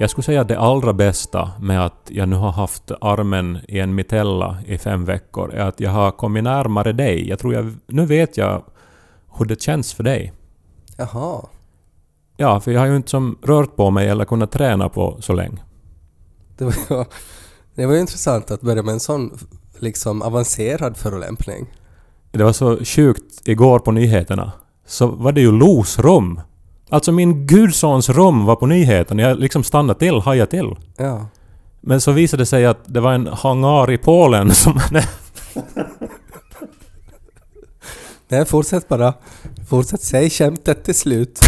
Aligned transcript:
Jag 0.00 0.10
skulle 0.10 0.24
säga 0.24 0.44
det 0.44 0.58
allra 0.58 0.92
bästa 0.92 1.50
med 1.60 1.84
att 1.84 2.08
jag 2.08 2.28
nu 2.28 2.36
har 2.36 2.52
haft 2.52 2.90
armen 3.00 3.58
i 3.68 3.78
en 3.78 3.94
mitella 3.94 4.58
i 4.66 4.78
fem 4.78 5.04
veckor 5.04 5.54
är 5.54 5.60
att 5.60 5.80
jag 5.80 5.90
har 5.90 6.10
kommit 6.10 6.44
närmare 6.44 6.92
dig. 6.92 7.28
Jag 7.28 7.38
tror 7.38 7.54
jag... 7.54 7.74
Nu 7.86 8.06
vet 8.06 8.36
jag 8.36 8.62
hur 9.38 9.44
det 9.44 9.62
känns 9.62 9.92
för 9.92 10.04
dig. 10.04 10.32
Jaha. 10.96 11.46
Ja, 12.36 12.60
för 12.60 12.70
jag 12.70 12.80
har 12.80 12.86
ju 12.86 12.96
inte 12.96 13.10
som 13.10 13.38
rört 13.42 13.76
på 13.76 13.90
mig 13.90 14.08
eller 14.08 14.24
kunnat 14.24 14.52
träna 14.52 14.88
på 14.88 15.16
så 15.20 15.32
länge. 15.32 15.58
Det 16.56 16.64
var, 16.64 17.06
det 17.74 17.86
var 17.86 17.94
ju 17.94 18.00
intressant 18.00 18.50
att 18.50 18.60
börja 18.60 18.82
med 18.82 18.92
en 18.92 19.00
sån 19.00 19.38
liksom 19.78 20.22
avancerad 20.22 20.96
förolämpning. 20.96 21.66
Det 22.30 22.44
var 22.44 22.52
så 22.52 22.84
sjukt 22.84 23.48
igår 23.48 23.78
på 23.78 23.92
nyheterna. 23.92 24.52
Så 24.86 25.06
var 25.06 25.32
det 25.32 25.40
ju 25.40 25.52
Los 25.52 25.98
rum. 25.98 26.40
Alltså 26.90 27.12
min 27.12 27.46
gudsons 27.46 28.08
rum 28.08 28.44
var 28.44 28.56
på 28.56 28.66
nyheterna. 28.66 29.22
Jag 29.22 29.38
liksom 29.38 29.64
stannade 29.64 29.98
till, 29.98 30.20
hajade 30.20 30.50
till. 30.50 30.76
Ja. 30.96 31.26
Men 31.80 32.00
så 32.00 32.12
visade 32.12 32.42
det 32.42 32.46
sig 32.46 32.66
att 32.66 32.78
det 32.84 33.00
var 33.00 33.12
en 33.12 33.26
hangar 33.26 33.90
i 33.90 33.98
Polen 33.98 34.54
som... 34.54 34.80
Nej, 38.28 38.44
fortsätt 38.46 38.88
bara. 38.88 39.14
Fortsätt, 39.68 40.02
säg 40.02 40.30
skämtet 40.30 40.84
till 40.84 40.94
slut. 40.94 41.40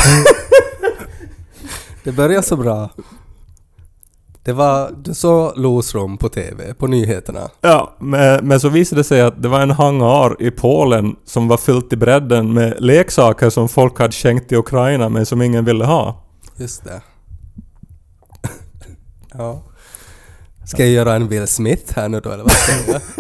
det 2.05 2.13
börjar 2.13 2.43
så 2.43 2.57
bra. 2.57 2.91
Det 4.45 4.53
var, 4.53 4.91
du 4.97 5.15
såg 5.15 5.53
Losrom 5.57 6.19
på 6.19 6.29
TV, 6.29 6.75
på 6.75 6.87
nyheterna. 6.87 7.51
Ja, 7.61 7.97
men, 7.99 8.47
men 8.47 8.61
så 8.61 8.69
visade 8.69 9.01
det 9.01 9.05
sig 9.05 9.21
att 9.21 9.43
det 9.43 9.49
var 9.49 9.61
en 9.61 9.71
hangar 9.71 10.43
i 10.43 10.51
Polen 10.51 11.17
som 11.25 11.49
var 11.49 11.57
fyllt 11.57 11.93
i 11.93 11.97
bredden 11.97 12.55
med 12.55 12.77
leksaker 12.79 13.51
som 13.51 13.69
folk 13.69 13.99
hade 13.99 14.13
skänkt 14.13 14.49
till 14.49 14.59
Ukraina 14.59 15.09
men 15.09 15.27
som 15.27 15.43
ingen 15.43 15.65
ville 15.65 15.85
ha. 15.85 16.25
Just 16.57 16.85
det. 16.85 17.03
ja. 19.33 19.63
Ska 20.65 20.83
jag 20.83 20.93
göra 20.93 21.15
en 21.15 21.29
Will 21.29 21.47
Smith 21.47 21.95
här 21.97 22.09
nu 22.09 22.21
då 22.21 22.31
eller 22.31 22.45
vad 22.45 22.53
ska 22.53 22.93
jag? 22.93 23.01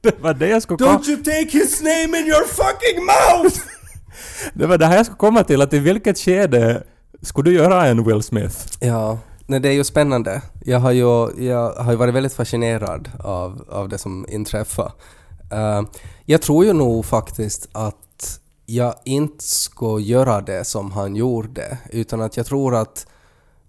Det 0.00 0.22
var 0.22 0.34
det 0.34 0.48
jag 0.48 0.62
skulle 0.62 0.78
komma... 0.78 1.00
you 1.06 1.16
take 1.16 1.48
his 1.50 1.82
name 1.82 2.18
in 2.18 2.26
your 2.26 2.46
fucking 2.46 3.04
mouth! 3.04 3.60
Det 4.54 4.66
var 4.66 4.78
det 4.78 4.86
här 4.86 4.96
jag 4.96 5.06
skulle 5.06 5.18
komma 5.18 5.44
till, 5.44 5.62
att 5.62 5.72
i 5.72 5.78
vilket 5.78 6.18
skede 6.18 6.82
skulle 7.22 7.50
du 7.50 7.56
göra 7.56 7.86
en 7.86 8.04
Will 8.04 8.22
Smith? 8.22 8.56
Ja, 8.80 9.18
nej, 9.48 9.60
det 9.60 9.68
är 9.68 9.72
ju 9.72 9.84
spännande. 9.84 10.42
Jag 10.64 10.78
har 10.78 10.92
ju, 10.92 11.28
jag 11.46 11.72
har 11.72 11.92
ju 11.92 11.98
varit 11.98 12.14
väldigt 12.14 12.32
fascinerad 12.32 13.10
av, 13.18 13.64
av 13.70 13.88
det 13.88 13.98
som 13.98 14.26
inträffade. 14.28 14.92
Uh, 15.52 15.88
jag 16.24 16.42
tror 16.42 16.64
ju 16.64 16.72
nog 16.72 17.04
faktiskt 17.04 17.68
att 17.72 18.40
jag 18.66 18.94
inte 19.04 19.44
skulle 19.44 20.04
göra 20.04 20.40
det 20.40 20.64
som 20.64 20.92
han 20.92 21.16
gjorde, 21.16 21.78
utan 21.90 22.20
att 22.20 22.36
jag 22.36 22.46
tror 22.46 22.74
att, 22.74 23.06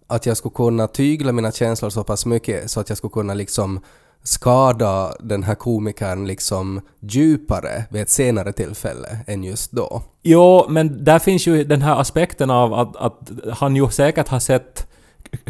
att 0.08 0.26
jag 0.26 0.38
skulle 0.38 0.54
kunna 0.56 0.88
tygla 0.88 1.32
mina 1.32 1.52
känslor 1.52 1.90
så 1.90 2.04
pass 2.04 2.26
mycket 2.26 2.72
så 2.72 2.80
att 2.80 2.90
jag 2.90 2.98
skulle 2.98 3.12
kunna 3.12 3.34
liksom 3.34 3.80
skada 4.24 5.14
den 5.20 5.44
här 5.44 5.56
komikern 5.56 6.28
liksom 6.28 6.82
djupare 7.00 7.84
vid 7.90 8.02
ett 8.02 8.10
senare 8.10 8.52
tillfälle 8.52 9.20
än 9.28 9.44
just 9.44 9.72
då. 9.72 10.02
Jo, 10.24 10.66
men 10.70 11.04
där 11.04 11.20
finns 11.20 11.48
ju 11.48 11.64
den 11.64 11.82
här 11.82 12.00
aspekten 12.02 12.50
av 12.50 12.74
att, 12.74 12.96
att 12.96 13.32
han 13.54 13.76
ju 13.76 13.90
säkert 13.90 14.28
har 14.28 14.40
sett 14.40 14.89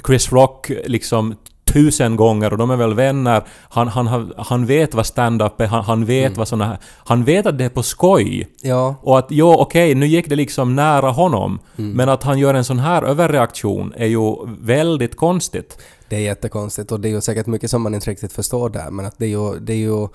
Chris 0.07 0.31
Rock 0.31 0.72
liksom 0.85 1.35
tusen 1.73 2.16
gånger 2.16 2.51
och 2.51 2.57
de 2.57 2.72
är 2.72 2.75
väl 2.75 2.94
vänner. 2.94 3.44
Han, 3.69 3.88
han, 3.88 4.34
han 4.38 4.66
vet 4.66 4.94
vad 4.94 5.06
stand-up 5.06 5.62
är, 5.62 5.66
han, 5.66 5.84
han 5.84 6.06
vet 6.06 6.38
vad 6.38 6.47
såna 6.47 6.66
här... 6.66 6.78
Han 7.06 7.23
vet 7.23 7.45
att 7.45 7.57
det 7.57 7.66
är 7.66 7.69
på 7.69 7.84
skoj. 7.84 8.47
Ja, 8.62 8.95
Och 9.01 9.19
att 9.19 9.28
jo, 9.29 9.53
okej, 9.53 9.95
nu 9.95 10.07
gick 10.07 10.29
det 10.29 10.35
liksom 10.35 10.75
nära 10.75 11.09
honom. 11.09 11.59
Men 11.75 12.09
att 12.09 12.23
han 12.23 12.39
gör 12.39 12.53
en 12.53 12.63
sån 12.63 12.79
här 12.79 13.03
överreaktion 13.03 13.94
är 13.97 14.07
ju 14.07 14.35
väldigt 14.59 15.16
konstigt. 15.16 15.78
Det 16.09 16.16
är 16.16 16.19
jättekonstigt 16.19 16.91
och 16.91 17.00
det 17.00 17.07
är 17.07 17.12
ju 17.12 17.22
säkert 17.22 17.47
mycket 17.47 17.69
som 17.69 17.81
man 17.81 17.95
inte 17.95 18.12
riktigt 18.12 18.34
förstår 18.34 18.69
där 18.69 18.91
men 18.91 19.06
att 19.06 19.16
det 19.18 19.25
är 19.25 19.29
ju, 19.29 19.59
det 19.59 19.73
är 19.73 19.78
ju 19.78 20.07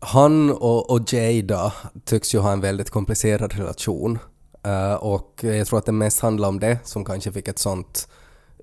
han 0.00 0.50
och, 0.50 0.90
och 0.90 1.12
Jada 1.12 1.72
tycks 2.04 2.34
ju 2.34 2.38
ha 2.38 2.52
en 2.52 2.60
väldigt 2.60 2.90
komplicerad 2.90 3.52
relation 3.52 4.18
Eh, 4.66 4.94
och 4.94 5.40
jag 5.40 5.66
tror 5.66 5.78
att 5.78 5.86
det 5.86 5.92
mest 5.92 6.20
handlar 6.20 6.48
om 6.48 6.60
det 6.60 6.78
som 6.84 7.04
kanske 7.04 7.32
fick 7.32 7.48
ett 7.48 7.58
sånt 7.58 8.08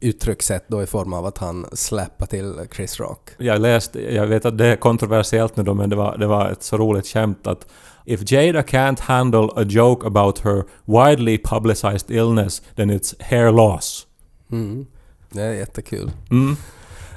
uttryckssätt 0.02 0.66
då 0.68 0.84
i 0.84 0.86
form 0.86 1.14
av 1.14 1.26
att 1.26 1.38
han 1.38 1.66
släppade 1.74 2.30
till 2.30 2.54
Chris 2.76 3.00
Rock. 3.00 3.30
Jag 3.38 3.62
läste, 3.62 4.16
jag 4.16 4.28
vet 4.28 4.46
att 4.46 4.58
det 4.58 4.66
är 4.66 4.76
kontroversiellt 4.76 5.56
nu 5.56 5.64
då, 5.64 5.74
men 5.74 5.90
det 5.90 5.96
var, 5.96 6.18
det 6.18 6.28
var 6.28 6.50
ett 6.50 6.64
så 6.64 6.78
roligt 6.78 7.08
skämt 7.08 7.48
att 7.48 7.68
If 8.06 8.32
Jada 8.32 8.62
can't 8.62 9.00
handle 9.00 9.50
a 9.56 9.64
joke 9.64 10.08
about 10.08 10.40
her 10.40 10.64
widely 10.86 11.38
publicized 11.38 12.12
illness, 12.12 12.62
then 12.76 12.92
it's 12.92 13.16
hair 13.20 13.52
loss. 13.52 14.08
Mm. 14.52 14.86
Det 15.32 15.42
är 15.42 15.54
jättekul. 15.54 16.12
Mm. 16.32 16.56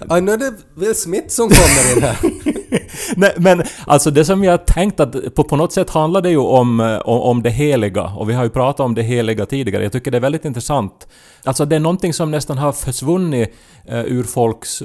Ja, 0.08 0.20
nu 0.20 0.32
är 0.32 0.38
det 0.38 0.52
Will 0.74 0.94
Smith 0.94 1.28
som 1.28 1.48
kommer 1.48 1.96
in 1.96 2.02
här. 2.02 2.18
Nej, 3.16 3.32
men 3.36 3.62
alltså 3.86 4.10
det 4.10 4.24
som 4.24 4.44
jag 4.44 4.66
tänkt 4.66 5.00
att 5.00 5.34
på, 5.34 5.44
på 5.44 5.56
något 5.56 5.72
sätt 5.72 5.90
handlar 5.90 6.20
det 6.20 6.30
ju 6.30 6.38
om, 6.38 6.80
om, 7.04 7.20
om 7.20 7.42
det 7.42 7.50
heliga 7.50 8.02
och 8.02 8.30
vi 8.30 8.34
har 8.34 8.44
ju 8.44 8.50
pratat 8.50 8.80
om 8.80 8.94
det 8.94 9.02
heliga 9.02 9.46
tidigare. 9.46 9.82
Jag 9.82 9.92
tycker 9.92 10.10
det 10.10 10.18
är 10.18 10.20
väldigt 10.20 10.44
intressant. 10.44 11.08
Alltså 11.44 11.64
det 11.64 11.76
är 11.76 11.80
någonting 11.80 12.12
som 12.12 12.30
nästan 12.30 12.58
har 12.58 12.72
försvunnit 12.72 13.54
eh, 13.84 14.00
ur 14.00 14.24
folks 14.24 14.82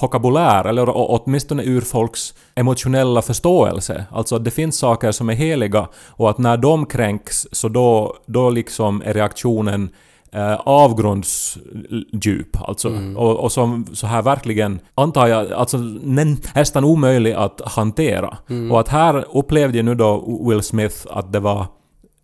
vokabulär 0.00 0.64
eller 0.64 0.86
åtminstone 0.94 1.62
ur 1.62 1.80
folks 1.80 2.34
emotionella 2.54 3.22
förståelse. 3.22 4.04
Alltså 4.10 4.36
att 4.36 4.44
det 4.44 4.50
finns 4.50 4.78
saker 4.78 5.12
som 5.12 5.28
är 5.28 5.34
heliga 5.34 5.88
och 6.08 6.30
att 6.30 6.38
när 6.38 6.56
de 6.56 6.86
kränks 6.86 7.46
så 7.52 7.68
då, 7.68 8.16
då 8.26 8.50
liksom 8.50 9.02
är 9.04 9.14
reaktionen 9.14 9.90
eh, 10.32 10.54
avgrundsdjup. 10.54 12.56
Alltså, 12.60 12.88
och, 13.16 13.36
och 13.36 13.52
som 13.52 13.86
så 13.92 14.06
här 14.06 14.22
verkligen, 14.22 14.80
antar 14.94 15.26
jag, 15.26 15.52
alltså 15.52 15.76
nä- 16.02 16.36
nästan 16.54 16.84
omöjlig 16.84 17.32
att 17.32 17.60
hantera. 17.64 18.38
Och 18.70 18.80
att 18.80 18.88
här 18.88 19.24
upplevde 19.36 19.78
jag 19.78 19.84
nu 19.84 19.94
då 19.94 20.38
Will 20.48 20.62
Smith 20.62 20.96
att 21.10 21.32
det 21.32 21.40
var 21.40 21.66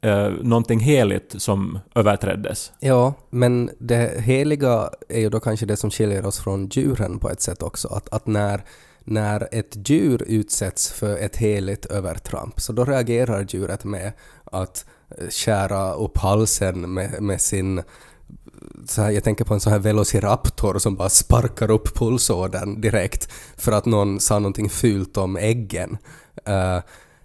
eh, 0.01 0.29
någonting 0.43 0.81
heligt 0.81 1.35
som 1.43 1.79
överträddes. 1.95 2.73
Ja, 2.81 3.15
men 3.31 3.71
det 3.81 4.21
heliga 4.21 4.91
är 5.09 5.21
ju 5.21 5.31
då 5.31 5.41
kanske 5.41 5.67
det 5.67 5.77
som 5.77 5.91
skiljer 5.91 6.27
oss 6.27 6.39
från 6.39 6.69
djuren 6.69 7.19
på 7.19 7.31
ett 7.31 7.41
sätt 7.43 7.63
också. 7.63 7.89
Att, 7.89 8.15
att 8.15 8.27
när, 8.27 8.65
när 9.05 9.49
ett 9.53 9.91
djur 9.91 10.23
utsätts 10.27 10.93
för 10.93 11.17
ett 11.17 11.37
heligt 11.37 11.87
övertramp 11.87 12.61
så 12.61 12.73
då 12.73 12.85
reagerar 12.85 13.47
djuret 13.49 13.85
med 13.85 14.13
att 14.45 14.85
Eh, 15.19 15.29
skära 15.29 15.95
upp 15.95 16.19
halsen 16.19 16.95
med, 16.95 17.23
med 17.23 17.41
sin 17.41 17.83
så 18.87 19.03
här, 19.03 19.11
jag 19.11 19.25
tänker 19.25 19.45
på 19.45 19.55
en 19.55 19.61
sån 19.61 19.73
här 19.73 19.81
velociraptor 19.81 20.79
som 20.79 20.97
bara 20.97 21.09
sparkar 21.09 21.71
upp 21.71 21.95
pulsådern 21.95 22.81
direkt 22.81 23.33
för 23.57 23.73
att 23.73 23.87
någon 23.87 24.21
sa 24.21 24.39
någonting 24.39 24.71
fult 24.71 25.17
om 25.17 25.37
äggen. 25.37 25.99
Uh, 26.49 26.83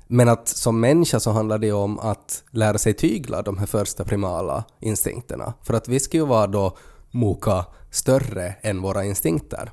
men 0.07 0.29
att 0.29 0.47
som 0.47 0.79
människa 0.79 1.19
så 1.19 1.31
handlar 1.31 1.57
det 1.57 1.67
ju 1.67 1.73
om 1.73 1.99
att 1.99 2.43
lära 2.51 2.77
sig 2.77 2.93
tygla 2.93 3.41
de 3.41 3.57
här 3.57 3.65
första 3.65 4.05
primala 4.05 4.63
instinkterna. 4.79 5.53
För 5.63 5.73
att 5.73 5.87
vi 5.87 5.99
ska 5.99 6.17
ju 6.17 6.25
vara 6.25 6.47
då 6.47 6.77
moka 7.11 7.65
större 7.91 8.55
än 8.61 8.81
våra 8.81 9.05
instinkter. 9.05 9.71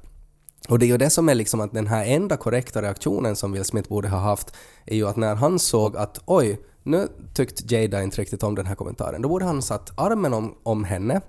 Och 0.69 0.79
det 0.79 0.87
är 0.87 0.89
ju 0.89 0.99
det 0.99 1.11
som 1.11 1.29
är 1.29 1.35
liksom 1.35 1.61
att 1.61 1.73
den 1.73 1.87
här 1.87 2.05
enda 2.05 2.37
korrekta 2.37 2.83
reaktionen 2.83 3.37
som 3.37 3.53
Will 3.53 3.65
Smith 3.65 3.89
borde 3.89 4.09
ha 4.09 4.19
haft 4.19 4.55
är 4.87 4.97
ju 4.97 5.09
att 5.09 5.17
när 5.17 5.35
han 5.35 5.59
såg 5.59 5.97
att 5.97 6.21
oj, 6.25 6.59
nu 6.87 7.09
tyckte 7.35 7.75
Jada 7.75 8.03
inte 8.03 8.21
riktigt 8.21 8.43
om 8.43 8.55
den 8.55 8.67
här 8.67 8.75
kommentaren, 8.75 9.23
då 9.23 9.29
borde 9.29 9.45
han 9.45 9.63
satt 9.63 9.93
armen 9.97 10.35
om, 10.35 10.55
om 10.63 10.85
henne, 10.85 11.21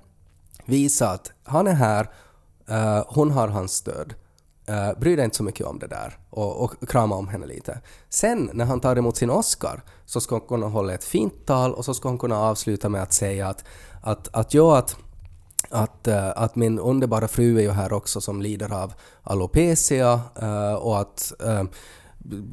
visa 0.66 1.10
att 1.10 1.32
han 1.44 1.68
är 1.68 1.74
här, 1.74 2.12
uh, 2.72 3.04
hon 3.08 3.32
har 3.32 3.48
hans 3.48 3.74
stöd. 3.74 4.14
Uh, 4.70 5.00
bry 5.00 5.16
dig 5.16 5.26
inte 5.26 5.38
så 5.38 5.44
mycket 5.44 5.66
om 5.66 5.80
det 5.80 5.88
där 5.88 6.18
och, 6.30 6.64
och 6.64 6.90
krama 6.90 7.16
om 7.16 7.28
henne 7.28 7.46
lite. 7.46 7.82
Sen 8.10 8.50
när 8.54 8.66
han 8.66 8.80
tar 8.80 8.96
emot 8.96 9.18
sin 9.18 9.30
Oscar 9.30 9.84
så 10.06 10.22
ska 10.22 10.36
hon 10.36 10.48
kunna 10.48 10.68
hålla 10.68 10.94
ett 10.94 11.04
fint 11.04 11.46
tal 11.46 11.74
och 11.74 11.86
så 11.86 11.94
ska 11.94 12.10
hon 12.10 12.18
kunna 12.18 12.40
avsluta 12.40 12.90
med 12.90 13.04
att 13.04 13.14
säga 13.14 13.48
att, 13.48 13.64
att, 14.02 14.36
att 14.36 14.54
jo, 14.54 14.72
att 14.72 14.98
att, 15.70 16.08
eh, 16.08 16.30
att 16.36 16.56
min 16.56 16.80
underbara 16.80 17.28
fru 17.28 17.58
är 17.58 17.62
ju 17.62 17.72
här 17.72 17.94
också 17.94 18.22
som 18.22 18.42
lider 18.42 18.74
av 18.74 18.94
alopecia 19.24 20.22
eh, 20.42 20.74
och 20.74 21.00
att 21.00 21.34
eh, 21.46 21.64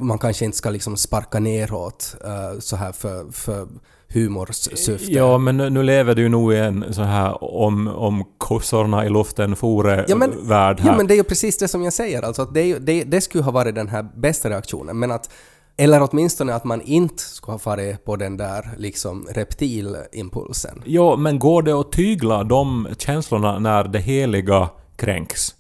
man 0.01 0.19
kanske 0.19 0.45
inte 0.45 0.57
ska 0.57 0.71
liksom 0.71 0.97
sparka 0.97 1.41
neråt 1.41 2.17
eh, 2.25 2.59
så 2.59 2.77
här 2.77 2.93
för, 2.93 3.33
för 3.33 3.69
humors 4.09 4.57
syfte. 4.57 5.13
Ja, 5.13 5.39
men 5.39 5.57
nu, 5.57 5.83
lever 5.83 6.15
du 6.15 6.23
ju 6.23 6.29
nog 6.29 6.53
i 6.53 6.57
en 6.57 6.95
så 6.95 7.03
här 7.03 7.45
om, 7.45 7.89
om 7.89 8.25
kossorna 8.39 9.07
i 9.07 9.09
luften 9.09 9.57
fore 9.57 10.05
Ja 10.09 10.17
men, 10.17 10.49
värld 10.49 10.81
här. 10.81 10.91
ja 10.91 10.97
men 10.97 11.07
det 11.07 11.15
är 11.15 11.17
ju 11.17 11.25
precis 11.25 11.59
det 11.59 11.69
som 11.69 11.83
jag 11.83 11.93
säger, 11.93 12.23
alltså 12.23 12.43
att 12.43 12.55
det, 12.55 12.79
det, 12.79 13.05
det 13.05 13.21
skulle 13.21 13.45
ha 13.45 13.51
varit 13.53 13.75
den 13.75 13.89
här 13.89 14.07
bästa 14.17 14.51
reaktionen, 14.51 14.99
men 14.99 15.11
att 15.11 15.31
eller 15.77 16.09
åtminstone 16.11 16.55
att 16.55 16.65
man 16.65 16.81
inte 16.81 17.23
skulle 17.23 17.53
ha 17.53 17.59
farit 17.59 18.05
på 18.05 18.17
den 18.17 18.37
där 18.37 18.71
liksom 18.79 19.27
reptilimpulsen. 19.31 20.83
Ja, 20.85 21.17
men 21.17 21.39
går 21.39 21.63
det 21.63 21.73
att 21.73 21.93
tygla 21.93 22.45
de 22.45 22.89
känslorna 22.99 23.59
när 23.59 23.85
det 23.85 23.99
heliga 23.99 24.69
kränks? 24.97 25.55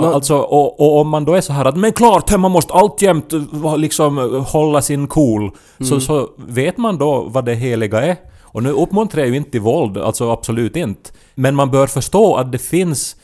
Nå- 0.00 0.12
Alltså, 0.14 0.36
och, 0.38 0.80
och 0.80 1.00
om 1.00 1.08
man 1.08 1.24
då 1.24 1.34
är 1.34 1.40
så 1.40 1.52
här 1.52 1.64
att 1.64 1.76
men 1.76 1.92
klart, 1.92 2.38
man 2.38 2.50
måste 2.50 2.72
alltjämt 2.72 3.32
eh, 3.32 3.76
liksom 3.76 4.18
eh, 4.18 4.24
hålla 4.52 4.82
sin 4.82 5.06
cool, 5.06 5.42
Mm. 5.42 5.88
så, 5.90 6.00
så 6.00 6.28
vet 6.36 6.76
man 6.78 6.98
då 6.98 7.22
vad 7.28 7.44
det 7.44 7.54
heliga 7.54 8.02
är. 8.02 8.16
Och 8.42 8.62
nu 8.62 8.70
uppmuntrar 8.70 9.20
jag 9.22 9.30
ju 9.30 9.36
inte 9.36 9.50
till 9.50 9.60
våld, 9.60 9.98
alltså 9.98 10.30
absolut 10.30 10.76
inte. 10.76 11.10
Men 11.34 11.54
man 11.54 11.70
bör 11.70 11.86
förstå 11.86 12.34
att 12.36 12.52
det 12.52 12.58
finns 12.58 13.16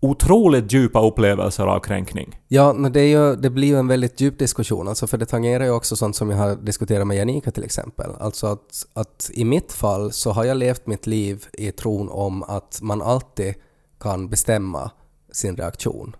otroligt 0.00 0.72
djupa 0.72 1.00
upplevelser 1.06 1.66
av 1.66 1.80
kränkning. 1.80 2.38
Ja, 2.48 2.72
men 2.72 2.92
det, 2.92 3.00
är 3.00 3.06
ju, 3.06 3.36
det 3.36 3.50
blir 3.50 3.68
ju 3.68 3.76
en 3.78 3.88
väldigt 3.88 4.20
djup 4.20 4.38
diskussion, 4.38 4.88
alltså 4.88 5.06
för 5.06 5.18
det 5.18 5.26
tangerar 5.26 5.64
ju 5.64 5.70
också 5.70 5.96
sånt 5.96 6.16
som 6.16 6.30
jag 6.30 6.36
har 6.38 6.56
diskuterat 6.56 7.06
med 7.06 7.16
Janika 7.16 7.50
till 7.50 7.64
exempel. 7.64 8.10
Alltså 8.20 8.46
att, 8.46 8.86
att 8.94 9.30
i 9.34 9.44
mitt 9.44 9.72
fall 9.72 10.12
så 10.12 10.30
har 10.32 10.44
jag 10.44 10.56
levt 10.56 10.86
mitt 10.86 11.06
liv 11.06 11.44
i 11.52 11.70
tron 11.72 12.08
om 12.08 12.42
att 12.42 12.78
man 12.82 13.02
alltid 13.02 13.54
kan 14.00 14.28
bestämma 14.28 14.90
sin 15.32 15.56
reaktion. 15.56 16.16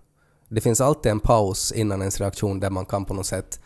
Det 0.49 0.61
finns 0.61 0.81
alltid 0.81 1.11
en 1.11 1.19
paus 1.19 1.71
innan 1.71 1.99
ens 1.99 2.19
reaktion 2.19 2.59
där 2.59 2.69
man 2.69 2.85
kan 2.85 3.05
på 3.05 3.13
något 3.13 3.25
sätt 3.25 3.59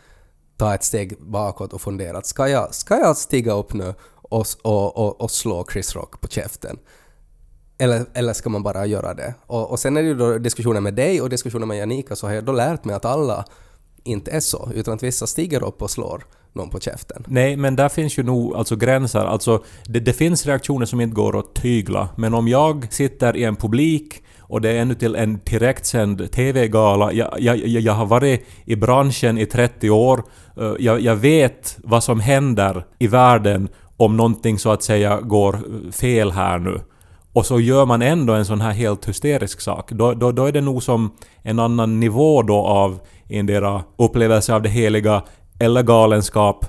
ta 0.56 0.74
ett 0.74 0.84
steg 0.84 1.16
bakåt 1.20 1.72
och 1.72 1.80
fundera 1.80 2.22
ska 2.22 2.48
jag, 2.48 2.74
ska 2.74 2.98
jag 2.98 3.16
stiga 3.16 3.52
upp 3.52 3.74
nu 3.74 3.94
och, 4.12 4.46
och, 4.62 4.96
och, 4.96 5.20
och 5.20 5.30
slå 5.30 5.66
Chris 5.72 5.94
Rock 5.96 6.20
på 6.20 6.28
käften? 6.28 6.78
Eller, 7.78 8.06
eller 8.14 8.32
ska 8.32 8.50
man 8.50 8.62
bara 8.62 8.86
göra 8.86 9.14
det? 9.14 9.34
Och, 9.46 9.70
och 9.70 9.80
sen 9.80 9.96
är 9.96 10.02
det 10.02 10.08
ju 10.08 10.14
då 10.14 10.38
diskussionen 10.38 10.82
med 10.82 10.94
dig 10.94 11.20
och 11.20 11.30
diskussionen 11.30 11.68
med 11.68 11.78
Janika 11.78 12.16
så 12.16 12.26
har 12.26 12.34
jag 12.34 12.44
då 12.44 12.52
lärt 12.52 12.84
mig 12.84 12.96
att 12.96 13.04
alla 13.04 13.44
inte 14.04 14.30
är 14.30 14.40
så, 14.40 14.70
utan 14.74 14.94
att 14.94 15.02
vissa 15.02 15.26
stiger 15.26 15.64
upp 15.64 15.82
och 15.82 15.90
slår 15.90 16.24
någon 16.52 16.70
på 16.70 16.80
käften. 16.80 17.24
Nej, 17.28 17.56
men 17.56 17.76
där 17.76 17.88
finns 17.88 18.18
ju 18.18 18.22
nog 18.22 18.54
alltså 18.54 18.76
gränser. 18.76 19.20
Alltså, 19.20 19.64
det, 19.84 20.00
det 20.00 20.12
finns 20.12 20.46
reaktioner 20.46 20.86
som 20.86 21.00
inte 21.00 21.14
går 21.14 21.38
att 21.38 21.54
tygla. 21.54 22.08
Men 22.16 22.34
om 22.34 22.48
jag 22.48 22.92
sitter 22.92 23.36
i 23.36 23.44
en 23.44 23.56
publik 23.56 24.23
och 24.54 24.60
det 24.60 24.70
är 24.70 24.82
ännu 24.82 24.94
till 24.94 25.16
en 25.16 25.40
direktsänd 25.44 26.32
TV-gala. 26.32 27.12
Jag, 27.12 27.40
jag, 27.40 27.56
jag 27.58 27.92
har 27.92 28.06
varit 28.06 28.46
i 28.64 28.76
branschen 28.76 29.38
i 29.38 29.46
30 29.46 29.90
år. 29.90 30.22
Eh, 30.60 30.72
jag, 30.78 31.00
jag 31.00 31.16
vet 31.16 31.76
vad 31.84 32.04
som 32.04 32.20
händer 32.20 32.84
i 32.98 33.06
världen 33.06 33.68
om 33.96 34.16
någonting 34.16 34.58
så 34.58 34.70
att 34.70 34.82
säga 34.82 35.20
går 35.20 35.58
fel 35.92 36.30
här 36.30 36.58
nu. 36.58 36.80
Och 37.32 37.46
så 37.46 37.60
gör 37.60 37.86
man 37.86 38.02
ändå 38.02 38.32
en 38.32 38.44
sån 38.44 38.60
här 38.60 38.72
helt 38.72 39.08
hysterisk 39.08 39.60
sak. 39.60 39.92
Då, 39.92 40.14
då, 40.14 40.32
då 40.32 40.46
är 40.46 40.52
det 40.52 40.60
nog 40.60 40.82
som 40.82 41.10
en 41.42 41.58
annan 41.58 42.00
nivå 42.00 42.42
då 42.42 42.56
av 42.56 43.00
endera 43.28 43.82
upplevelse 43.98 44.54
av 44.54 44.62
det 44.62 44.68
heliga 44.68 45.22
eller 45.58 45.82
galenskap 45.82 46.66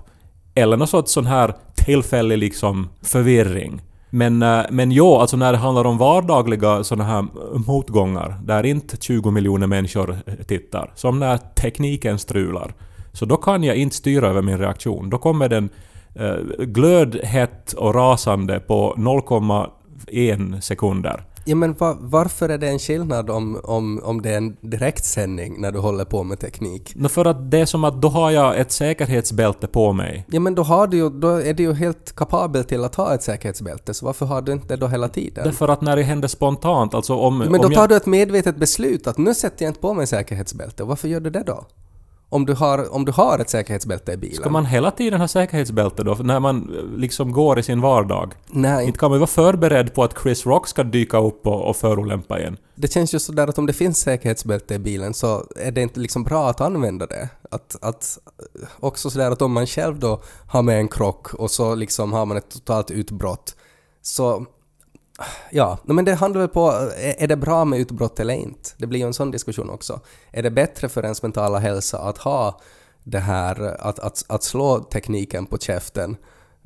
eller 0.55 0.77
någon 0.77 0.87
sorts 0.87 1.11
sån 1.11 1.25
här 1.25 1.53
tillfällig 1.75 2.37
liksom 2.37 2.89
förvirring. 3.01 3.81
Men, 4.15 4.41
eh, 4.41 4.65
men 4.69 4.91
jo, 4.91 5.15
alltså 5.15 5.37
när 5.37 5.51
det 5.51 5.57
handlar 5.57 5.85
om 5.85 5.97
vardagliga 5.97 6.83
sådana 6.83 7.03
här 7.03 7.25
motgångar 7.67 8.39
där 8.43 8.65
inte 8.65 8.97
20 8.97 9.31
miljoner 9.31 9.67
människor 9.67 10.17
eh, 10.25 10.33
tittar, 10.33 10.91
som 10.95 11.19
när 11.19 11.37
tekniken 11.37 12.19
strular, 12.19 12.73
så 13.13 13.25
då 13.25 13.37
kan 13.37 13.63
jag 13.63 13.75
inte 13.75 13.95
styra 13.95 14.27
över 14.27 14.41
min 14.41 14.57
reaktion. 14.57 15.09
Då 15.09 15.17
kommer 15.17 15.49
den 15.49 15.69
eh, 16.15 16.35
glödhett 16.57 17.73
och 17.73 17.95
rasande 17.95 18.59
på 18.59 18.95
0,1 18.97 20.61
sekunder. 20.61 21.23
Ja 21.47 21.55
men 21.55 21.73
va, 21.73 21.97
varför 21.99 22.49
är 22.49 22.57
det 22.57 22.67
en 22.67 22.79
skillnad 22.79 23.29
om, 23.29 23.59
om, 23.63 24.01
om 24.03 24.21
det 24.21 24.29
är 24.29 24.37
en 24.37 24.57
direktsändning 24.61 25.61
när 25.61 25.71
du 25.71 25.79
håller 25.79 26.05
på 26.05 26.23
med 26.23 26.39
teknik? 26.39 26.93
No, 26.95 27.07
för 27.07 27.25
att 27.25 27.51
det 27.51 27.59
är 27.59 27.65
som 27.65 27.83
att 27.83 28.01
då 28.01 28.09
har 28.09 28.31
jag 28.31 28.59
ett 28.59 28.71
säkerhetsbälte 28.71 29.67
på 29.67 29.93
mig. 29.93 30.25
Ja 30.31 30.39
men 30.39 30.55
då, 30.55 30.63
har 30.63 30.87
du 30.87 30.97
ju, 30.97 31.09
då 31.09 31.29
är 31.29 31.53
du 31.53 31.63
ju 31.63 31.73
helt 31.73 32.15
kapabel 32.15 32.63
till 32.63 32.83
att 32.83 32.95
ha 32.95 33.13
ett 33.13 33.23
säkerhetsbälte, 33.23 33.93
så 33.93 34.05
varför 34.05 34.25
har 34.25 34.41
du 34.41 34.51
inte 34.51 34.67
det 34.67 34.75
då 34.75 34.87
hela 34.87 35.09
tiden? 35.09 35.43
Därför 35.43 35.67
att 35.67 35.81
när 35.81 35.95
det 35.95 36.03
händer 36.03 36.27
spontant, 36.27 36.93
alltså 36.93 37.15
om... 37.15 37.37
Men 37.37 37.51
då 37.51 37.67
om 37.67 37.73
tar 37.73 37.81
jag, 37.81 37.89
du 37.89 37.95
ett 37.95 38.05
medvetet 38.05 38.57
beslut 38.57 39.07
att 39.07 39.17
nu 39.17 39.33
sätter 39.33 39.65
jag 39.65 39.69
inte 39.69 39.79
på 39.79 39.93
mig 39.93 40.07
säkerhetsbälte, 40.07 40.83
varför 40.83 41.07
gör 41.07 41.19
du 41.19 41.29
det 41.29 41.43
då? 41.43 41.65
Om 42.29 42.45
du 42.45 42.53
har, 42.53 42.93
om 42.93 43.05
du 43.05 43.11
har 43.11 43.39
ett 43.39 43.49
säkerhetsbälte 43.49 44.11
i 44.11 44.17
bilen? 44.17 44.35
Ska 44.35 44.49
man 44.49 44.65
hela 44.65 44.91
tiden 44.91 45.19
ha 45.19 45.27
säkerhetsbälte 45.27 46.03
då, 46.03 46.13
när 46.13 46.39
man 46.39 46.75
eh, 46.77 46.99
liksom 46.99 47.31
går 47.31 47.59
i 47.59 47.63
sin 47.63 47.81
vardag? 47.81 48.33
Nej. 48.47 48.85
Inte 48.85 48.99
kan 48.99 49.09
man 49.09 49.19
vara 49.19 49.27
förberedd 49.27 49.93
på 49.93 50.03
att 50.03 50.13
Chris 50.23 50.45
Rock 50.45 50.67
ska 50.67 50.83
dyka 50.83 51.17
upp 51.17 51.47
och, 51.47 51.69
och 51.69 51.75
förolämpa 51.75 52.39
en. 52.39 52.57
Det 52.75 52.93
känns 52.93 53.13
ju 53.13 53.19
sådär 53.19 53.47
att 53.47 53.57
om 53.57 53.65
det 53.65 53.73
finns 53.73 53.97
säkerhetsbälte 53.97 54.73
i 54.73 54.79
bilen 54.79 55.13
så 55.13 55.43
är 55.55 55.71
det 55.71 55.81
inte 55.81 55.99
liksom 55.99 56.23
bra 56.23 56.49
att 56.49 56.61
använda 56.61 57.05
det. 57.05 57.29
Att, 57.51 57.75
att 57.81 58.19
också 58.79 59.09
sådär 59.09 59.31
att 59.31 59.41
om 59.41 59.51
man 59.51 59.67
själv 59.67 59.99
då 59.99 60.21
har 60.47 60.61
med 60.61 60.79
en 60.79 60.87
krock 60.87 61.33
och 61.33 61.51
så 61.51 61.75
liksom 61.75 62.13
har 62.13 62.25
man 62.25 62.37
ett 62.37 62.49
totalt 62.49 62.91
utbrott 62.91 63.55
så 64.01 64.45
Ja, 65.51 65.77
men 65.83 66.05
det 66.05 66.13
handlar 66.13 66.41
väl 66.41 66.49
på, 66.49 66.69
eh, 66.97 67.23
är 67.23 67.27
det 67.27 67.35
bra 67.35 67.65
med 67.65 67.79
utbrott 67.79 68.19
eller 68.19 68.33
inte? 68.33 68.69
Det 68.77 68.87
blir 68.87 68.99
ju 68.99 69.05
en 69.05 69.13
sån 69.13 69.31
diskussion 69.31 69.69
också. 69.69 69.99
Är 70.31 70.43
det 70.43 70.51
bättre 70.51 70.89
för 70.89 71.03
ens 71.03 71.23
mentala 71.23 71.59
hälsa 71.59 71.99
att 71.99 72.17
ha 72.17 72.59
det 73.03 73.19
här, 73.19 73.77
att, 73.79 73.99
att, 73.99 74.25
att 74.27 74.43
slå 74.43 74.79
tekniken 74.79 75.45
på 75.45 75.57
käften 75.57 76.11
Uh, 76.11 76.17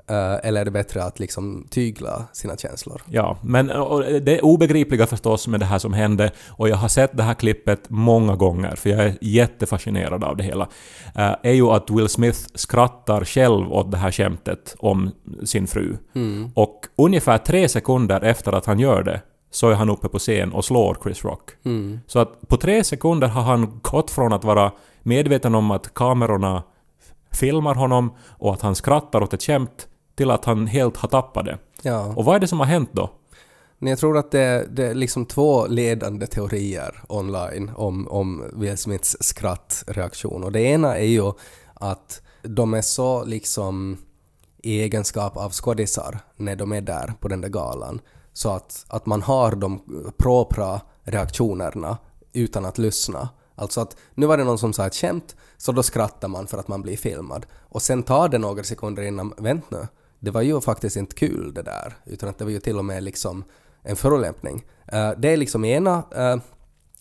eller 0.07 0.61
är 0.61 0.65
det 0.65 0.71
bättre 0.71 1.03
att 1.03 1.19
liksom 1.19 1.67
tygla 1.69 2.25
sina 2.33 2.57
känslor? 2.57 3.01
Ja, 3.09 3.37
men 3.41 3.71
och 3.71 4.03
det 4.03 4.37
är 4.37 4.45
obegripliga 4.45 5.07
förstås 5.07 5.47
med 5.47 5.59
det 5.59 5.65
här 5.65 5.79
som 5.79 5.93
hände 5.93 6.31
och 6.47 6.69
jag 6.69 6.75
har 6.75 6.87
sett 6.87 7.17
det 7.17 7.23
här 7.23 7.33
klippet 7.33 7.89
många 7.89 8.35
gånger 8.35 8.75
för 8.75 8.89
jag 8.89 8.99
är 8.99 9.17
jättefascinerad 9.21 10.23
av 10.23 10.37
det 10.37 10.43
hela. 10.43 10.63
Uh, 11.17 11.35
är 11.43 11.53
ju 11.53 11.67
att 11.67 11.89
Will 11.89 12.09
Smith 12.09 12.39
skrattar 12.55 13.25
själv 13.25 13.73
åt 13.73 13.91
det 13.91 13.97
här 13.97 14.11
skämtet 14.11 14.75
om 14.79 15.11
sin 15.43 15.67
fru. 15.67 15.97
Mm. 16.15 16.51
Och 16.55 16.79
ungefär 16.95 17.37
tre 17.37 17.69
sekunder 17.69 18.21
efter 18.23 18.51
att 18.53 18.65
han 18.65 18.79
gör 18.79 19.03
det 19.03 19.21
så 19.51 19.69
är 19.69 19.75
han 19.75 19.89
uppe 19.89 20.09
på 20.09 20.19
scen 20.19 20.53
och 20.53 20.65
slår 20.65 20.97
Chris 21.03 21.23
Rock. 21.25 21.49
Mm. 21.65 21.99
Så 22.07 22.19
att 22.19 22.47
på 22.47 22.57
tre 22.57 22.83
sekunder 22.83 23.27
har 23.27 23.41
han 23.41 23.79
gått 23.81 24.11
från 24.11 24.33
att 24.33 24.43
vara 24.43 24.71
medveten 25.03 25.55
om 25.55 25.71
att 25.71 25.93
kamerorna 25.93 26.63
filmar 27.31 27.75
honom 27.75 28.13
och 28.27 28.53
att 28.53 28.61
han 28.61 28.75
skrattar 28.75 29.21
åt 29.21 29.33
ett 29.33 29.43
skämt 29.43 29.87
till 30.15 30.31
att 30.31 30.45
han 30.45 30.67
helt 30.67 30.97
har 30.97 31.09
tappat 31.09 31.45
det. 31.45 31.57
Ja. 31.81 32.13
Och 32.15 32.25
vad 32.25 32.35
är 32.35 32.39
det 32.39 32.47
som 32.47 32.59
har 32.59 32.65
hänt 32.67 32.89
då? 32.93 33.09
Jag 33.79 33.99
tror 33.99 34.17
att 34.17 34.31
det, 34.31 34.67
det 34.69 34.87
är 34.87 34.93
liksom 34.93 35.25
två 35.25 35.67
ledande 35.67 36.27
teorier 36.27 37.03
online 37.09 37.71
om, 37.75 38.07
om 38.07 38.43
Will 38.53 38.77
Smiths 38.77 39.17
skrattreaktion. 39.19 40.43
Och 40.43 40.51
det 40.51 40.61
ena 40.61 40.97
är 40.97 41.05
ju 41.05 41.31
att 41.73 42.21
de 42.41 42.73
är 42.73 42.81
så 42.81 43.23
liksom 43.23 43.97
i 44.63 44.81
egenskap 44.81 45.37
av 45.37 45.51
skådisar 45.51 46.19
när 46.35 46.55
de 46.55 46.71
är 46.71 46.81
där 46.81 47.13
på 47.19 47.27
den 47.27 47.41
där 47.41 47.49
galan. 47.49 48.01
Så 48.33 48.49
att, 48.49 48.85
att 48.87 49.05
man 49.05 49.21
har 49.21 49.55
de 49.55 49.81
propra 50.17 50.81
reaktionerna 51.03 51.97
utan 52.33 52.65
att 52.65 52.77
lyssna. 52.77 53.29
Alltså 53.55 53.81
att 53.81 53.97
nu 54.15 54.25
var 54.25 54.37
det 54.37 54.43
någon 54.43 54.57
som 54.57 54.73
sa 54.73 54.87
ett 54.87 54.95
skämt, 54.95 55.35
så 55.61 55.71
då 55.71 55.83
skrattar 55.83 56.27
man 56.27 56.47
för 56.47 56.57
att 56.57 56.67
man 56.67 56.81
blir 56.81 56.97
filmad. 56.97 57.45
Och 57.59 57.81
sen 57.81 58.03
tar 58.03 58.29
det 58.29 58.37
några 58.37 58.63
sekunder 58.63 59.03
innan, 59.03 59.33
vänt 59.37 59.71
nu, 59.71 59.87
det 60.19 60.31
var 60.31 60.41
ju 60.41 60.61
faktiskt 60.61 60.95
inte 60.95 61.15
kul 61.15 61.53
det 61.53 61.61
där, 61.61 61.97
utan 62.05 62.29
att 62.29 62.37
det 62.37 62.43
var 62.43 62.51
ju 62.51 62.59
till 62.59 62.77
och 62.77 62.85
med 62.85 63.03
liksom 63.03 63.43
en 63.83 63.95
förolämpning. 63.95 64.65
Uh, 64.93 65.11
det 65.17 65.29
är 65.29 65.37
liksom 65.37 65.65
ena 65.65 65.97
uh, 65.97 66.41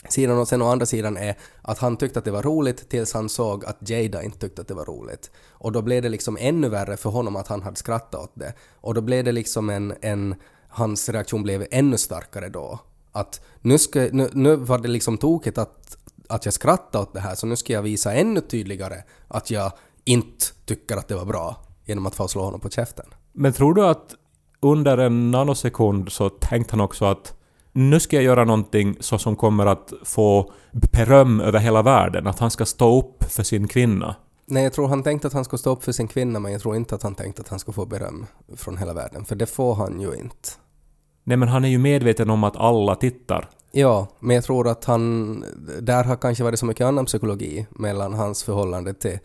sidan 0.09 0.39
och 0.39 0.49
sen 0.49 0.63
å 0.63 0.69
andra 0.69 0.87
sidan 0.87 1.17
är 1.17 1.39
att 1.63 1.79
han 1.79 1.97
tyckte 1.97 2.19
att 2.19 2.25
det 2.25 2.31
var 2.31 2.43
roligt 2.43 2.89
tills 2.89 3.15
han 3.15 3.29
såg 3.29 3.65
att 3.65 3.91
Jada 3.91 4.23
inte 4.23 4.39
tyckte 4.39 4.63
att 4.63 4.69
det 4.69 4.75
var 4.75 4.85
roligt. 4.85 5.31
Och 5.51 5.73
då 5.73 5.83
blev 5.83 6.03
det 6.03 6.09
liksom 6.09 6.37
ännu 6.41 6.69
värre 6.69 6.97
för 6.97 7.11
honom 7.11 7.37
att 7.37 7.49
han 7.49 7.63
hade 7.63 7.77
skrattat 7.77 8.21
åt 8.21 8.33
det. 8.35 8.55
Och 8.81 8.95
då 8.95 9.01
blev 9.01 9.25
det 9.25 9.33
liksom 9.33 9.71
en, 9.71 9.95
en 10.01 10.35
hans 10.69 11.09
reaktion 11.09 11.43
blev 11.43 11.67
ännu 11.71 11.99
starkare 11.99 12.49
då. 12.49 12.79
Att 13.13 13.41
nu, 13.61 13.79
ska, 13.79 14.09
nu, 14.13 14.31
nu 14.33 14.57
var 14.57 14.79
det 14.79 14.89
liksom 14.89 15.19
tokigt 15.19 15.59
att, 15.59 15.98
att 16.29 16.45
jag 16.45 16.55
skrattade 16.55 17.03
åt 17.03 17.15
det 17.15 17.21
här 17.21 17.35
så 17.35 17.47
nu 17.47 17.57
ska 17.57 17.73
jag 17.73 17.83
visa 17.83 18.15
ännu 18.15 18.41
tydligare 18.41 19.03
att 19.29 19.51
jag 19.51 19.73
inte 20.05 20.45
tycker 20.65 20.97
att 20.97 21.09
det 21.09 21.15
var 21.15 21.25
bra 21.25 21.57
genom 21.85 22.07
att 22.07 22.15
få 22.15 22.29
slå 22.29 22.43
honom 22.43 22.61
på 22.61 22.71
käften. 22.71 23.07
Men 23.33 23.53
tror 23.53 23.75
du 23.75 23.87
att 23.87 24.15
under 24.61 24.99
en 24.99 25.31
nanosekund 25.31 26.13
så 26.13 26.29
tänkte 26.29 26.73
han 26.73 26.81
också 26.81 27.05
att 27.05 27.35
nu 27.73 28.01
ska 28.01 28.17
jag 28.17 28.25
göra 28.25 28.45
någonting 28.45 28.97
så 29.01 29.19
som 29.19 29.37
kommer 29.37 29.67
att 29.67 29.93
få 30.05 30.53
beröm 30.73 31.41
över 31.41 31.59
hela 31.59 31.83
världen, 31.83 32.27
att 32.27 32.39
han 32.39 32.51
ska 32.51 32.65
stå 32.65 32.99
upp 32.99 33.25
för 33.25 33.43
sin 33.43 33.69
kvinna? 33.69 34.17
Nej, 34.47 34.63
jag 34.63 34.73
tror 34.73 34.89
han 34.89 35.03
tänkte 35.03 35.29
att 35.29 35.35
han 35.35 35.45
skulle 35.45 35.59
stå 35.59 35.71
upp 35.71 35.85
för 35.85 35.93
sin 35.93 36.09
kvinna, 36.09 36.41
men 36.41 36.53
jag 36.53 36.61
tror 36.61 36.77
inte 36.77 36.95
att 36.95 37.03
han 37.03 37.15
tänkte 37.15 37.43
att 37.43 37.49
han 37.49 37.59
skulle 37.59 37.75
få 37.75 37.87
beröm 37.87 38.27
från 38.57 38.77
hela 38.77 38.95
världen, 38.95 39.25
för 39.25 39.37
det 39.37 39.47
får 39.47 39.75
han 39.75 40.01
ju 40.01 40.15
inte. 40.15 40.49
Nej 41.25 41.37
men 41.37 41.49
han 41.49 41.65
är 41.65 41.69
ju 41.69 41.79
medveten 41.79 42.31
om 42.31 42.45
att 42.45 42.57
alla 42.57 42.95
tittar. 42.95 43.49
Ja, 43.79 44.07
men 44.21 44.35
jag 44.35 44.45
tror 44.45 44.69
att 44.69 44.85
han... 44.85 45.45
Där 45.81 46.05
har 46.05 46.17
kanske 46.17 46.45
varit 46.45 46.59
så 46.59 46.67
mycket 46.67 46.87
annan 46.87 47.07
psykologi 47.07 47.67
mellan 47.71 48.15
hans 48.15 48.45
förhållande 48.45 48.95
till 48.95 49.19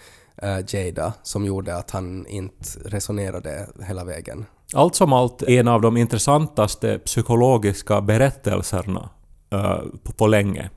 uh, 0.44 0.76
Jada 0.76 1.14
som 1.24 1.46
gjorde 1.46 1.78
att 1.78 1.92
han 1.92 2.28
inte 2.28 2.66
resonerade 2.86 3.68
hela 3.88 4.04
vägen. 4.04 4.46
Allt 4.74 4.96
som 4.96 5.14
allt 5.14 5.44
en 5.44 5.68
av 5.68 5.82
de 5.82 5.98
intressantaste 5.98 7.00
psykologiska 7.00 8.02
berättelserna 8.02 9.10
uh, 9.54 9.82
på, 10.04 10.12
på 10.12 10.28
länge. 10.28 10.70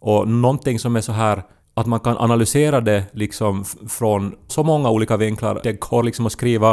Och 0.00 0.28
någonting 0.28 0.78
som 0.78 0.96
är 0.96 1.00
så 1.00 1.12
här 1.12 1.42
att 1.74 1.86
man 1.86 2.00
kan 2.00 2.18
analysera 2.18 2.80
det 2.80 3.04
liksom 3.12 3.64
från 3.88 4.34
så 4.46 4.62
många 4.62 4.90
olika 4.90 5.16
vinklar. 5.16 5.60
Det 5.62 5.72
går 5.72 6.02
liksom 6.02 6.26
att 6.26 6.32
skriva 6.32 6.70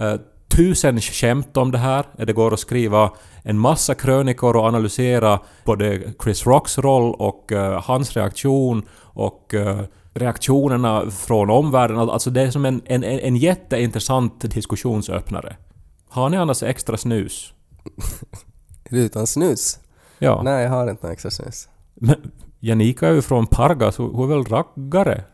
uh, 0.00 0.14
tusen 0.48 1.00
skämt 1.00 1.56
om 1.56 1.70
det 1.70 1.78
här. 1.78 2.06
Det 2.26 2.32
går 2.32 2.54
att 2.54 2.60
skriva 2.60 3.10
en 3.42 3.58
massa 3.58 3.94
krönikor 3.94 4.56
och 4.56 4.64
analysera 4.64 5.40
både 5.64 6.02
Chris 6.22 6.46
Rocks 6.46 6.78
roll 6.78 7.14
och 7.14 7.52
uh, 7.52 7.60
hans 7.60 8.16
reaktion 8.16 8.88
och 8.98 9.54
uh, 9.54 9.80
reaktionerna 10.14 11.10
från 11.10 11.50
omvärlden. 11.50 11.98
Alltså 11.98 12.30
det 12.30 12.42
är 12.42 12.50
som 12.50 12.64
en, 12.64 12.82
en, 12.84 13.04
en 13.04 13.36
jätteintressant 13.36 14.40
diskussionsöppnare. 14.40 15.56
Har 16.08 16.28
ni 16.28 16.36
annars 16.36 16.62
extra 16.62 16.96
snus? 16.96 17.52
Är 18.84 18.90
du 18.90 19.00
utan 19.00 19.26
snus? 19.26 19.78
Ja. 20.18 20.42
Nej, 20.44 20.62
jag 20.62 20.70
har 20.70 20.90
inte 20.90 21.06
någon 21.06 21.12
extra 21.12 21.30
snus. 21.30 21.68
Men 21.94 22.16
Janika 22.60 23.08
är 23.08 23.12
ju 23.12 23.22
från 23.22 23.46
Pargas, 23.46 23.96
hon 23.96 24.32
är 24.32 24.36
väl 24.36 24.44
raggare? 24.44 25.24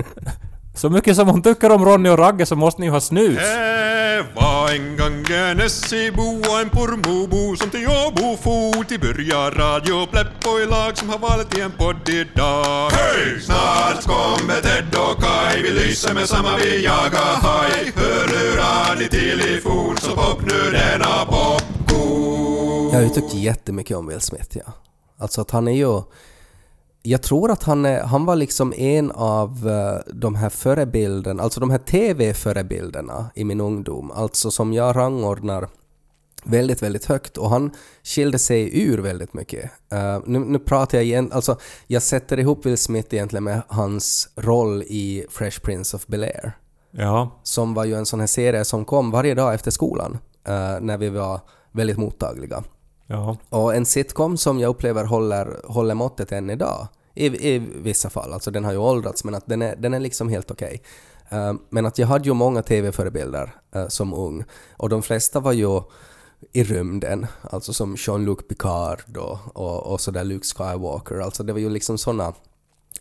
så 0.74 0.90
mycket 0.90 1.16
som 1.16 1.28
hon 1.28 1.42
tycker 1.42 1.72
om 1.72 1.84
Ronny 1.84 2.08
och 2.08 2.18
Ragge 2.18 2.46
så 2.46 2.56
måste 2.56 2.80
ni 2.80 2.86
ju 2.86 2.92
ha 2.92 3.00
snus. 3.00 3.38
Det 4.10 4.26
var 4.34 4.70
en 4.70 4.96
gång 4.96 5.24
en 5.30 5.60
Essebo 5.60 6.22
och 6.22 6.60
en 6.60 6.70
Pormobo 6.70 7.56
som 7.56 7.70
till 7.70 7.86
Åbo 7.88 8.36
for 8.36 8.84
till 8.84 9.00
börja 9.00 9.50
Radio 9.50 10.06
Pleppo-lag 10.06 10.98
som 10.98 11.08
har 11.08 11.18
valt 11.18 11.58
i 11.58 11.60
en 11.60 11.70
podd 11.70 12.08
idag. 12.08 12.90
Hej! 12.90 13.40
Snart 13.40 14.04
kommer 14.04 14.60
Ted 14.60 14.94
och 14.94 15.22
Kai, 15.22 15.62
vi 15.62 15.70
lyser 15.70 16.14
med 16.14 16.28
samma 16.28 16.56
vi 16.56 16.84
jagar 16.84 17.34
haj. 17.42 17.92
Hörlurar 17.96 18.96
ni 18.98 19.08
till 19.08 19.40
i 19.40 19.60
fot 19.60 20.02
så 20.02 20.10
pop 20.16 20.40
nu 20.40 20.70
denna 20.70 21.24
popcorn. 21.24 22.88
Jag 22.92 22.94
har 22.94 23.02
ju 23.02 23.08
tyckt 23.08 23.34
jättemycket 23.34 23.96
om 23.96 24.06
Will 24.06 24.20
Smith, 24.20 24.56
ja. 24.56 24.72
Alltså 25.18 25.40
att 25.40 25.50
han 25.50 25.68
är 25.68 25.72
ju... 25.72 26.02
Jag 27.02 27.22
tror 27.22 27.50
att 27.50 27.62
han, 27.62 27.84
han 27.84 28.24
var 28.24 28.36
liksom 28.36 28.72
en 28.76 29.10
av 29.10 29.68
eh, 29.68 30.12
de 30.14 30.34
här 30.34 30.48
förebilderna, 30.48 31.42
alltså 31.42 31.60
de 31.60 31.70
här 31.70 31.78
TV-förebilderna 31.78 33.30
i 33.34 33.44
min 33.44 33.60
ungdom, 33.60 34.10
alltså 34.10 34.50
som 34.50 34.72
jag 34.72 34.96
rangordnar 34.96 35.68
väldigt, 36.44 36.82
väldigt 36.82 37.04
högt 37.04 37.36
och 37.36 37.50
han 37.50 37.70
skilde 38.02 38.38
sig 38.38 38.82
ur 38.82 38.98
väldigt 38.98 39.34
mycket. 39.34 39.70
Eh, 39.92 40.20
nu, 40.26 40.38
nu 40.38 40.58
pratar 40.58 40.98
jag 40.98 41.04
igen, 41.04 41.32
alltså 41.32 41.56
jag 41.86 42.02
sätter 42.02 42.38
ihop 42.38 42.66
Will 42.66 42.78
Smith 42.78 43.14
egentligen 43.14 43.44
med 43.44 43.62
hans 43.68 44.28
roll 44.36 44.82
i 44.82 45.26
Fresh 45.30 45.60
Prince 45.60 45.96
of 45.96 46.06
Bel-Air 46.06 46.52
Ja. 46.90 47.40
som 47.42 47.74
var 47.74 47.84
ju 47.84 47.94
en 47.94 48.06
sån 48.06 48.20
här 48.20 48.26
serie 48.26 48.64
som 48.64 48.84
kom 48.84 49.10
varje 49.10 49.34
dag 49.34 49.54
efter 49.54 49.70
skolan 49.70 50.18
eh, 50.44 50.80
när 50.80 50.98
vi 50.98 51.08
var 51.08 51.40
väldigt 51.72 51.98
mottagliga. 51.98 52.64
Ja. 53.10 53.36
Och 53.48 53.74
en 53.74 53.86
sitcom 53.86 54.36
som 54.36 54.58
jag 54.58 54.68
upplever 54.68 55.04
håller, 55.04 55.60
håller 55.64 55.94
måttet 55.94 56.32
än 56.32 56.50
idag. 56.50 56.88
I, 57.14 57.54
I 57.54 57.58
vissa 57.58 58.10
fall, 58.10 58.32
alltså 58.32 58.50
den 58.50 58.64
har 58.64 58.72
ju 58.72 58.78
åldrats 58.78 59.24
men 59.24 59.34
att 59.34 59.46
den 59.46 59.62
är, 59.62 59.76
den 59.76 59.94
är 59.94 60.00
liksom 60.00 60.28
helt 60.28 60.50
okej. 60.50 60.82
Eh, 61.28 61.54
men 61.68 61.86
att 61.86 61.98
jag 61.98 62.06
hade 62.06 62.24
ju 62.24 62.34
många 62.34 62.62
TV-förebilder 62.62 63.54
uh, 63.76 63.88
som 63.88 64.14
ung 64.14 64.44
och 64.76 64.88
de 64.88 65.02
flesta 65.02 65.40
var 65.40 65.52
ju 65.52 65.82
i 66.52 66.64
rymden, 66.64 67.26
alltså 67.50 67.72
som 67.72 67.96
Jean-Luc 67.98 68.38
Picard 68.48 69.16
och, 69.16 69.38
och, 69.54 69.92
och 69.92 70.00
sådär 70.00 70.24
Luke 70.24 70.46
Skywalker, 70.46 71.20
alltså 71.20 71.42
det 71.42 71.52
var 71.52 71.60
ju 71.60 71.70
liksom 71.70 71.98
såna 71.98 72.34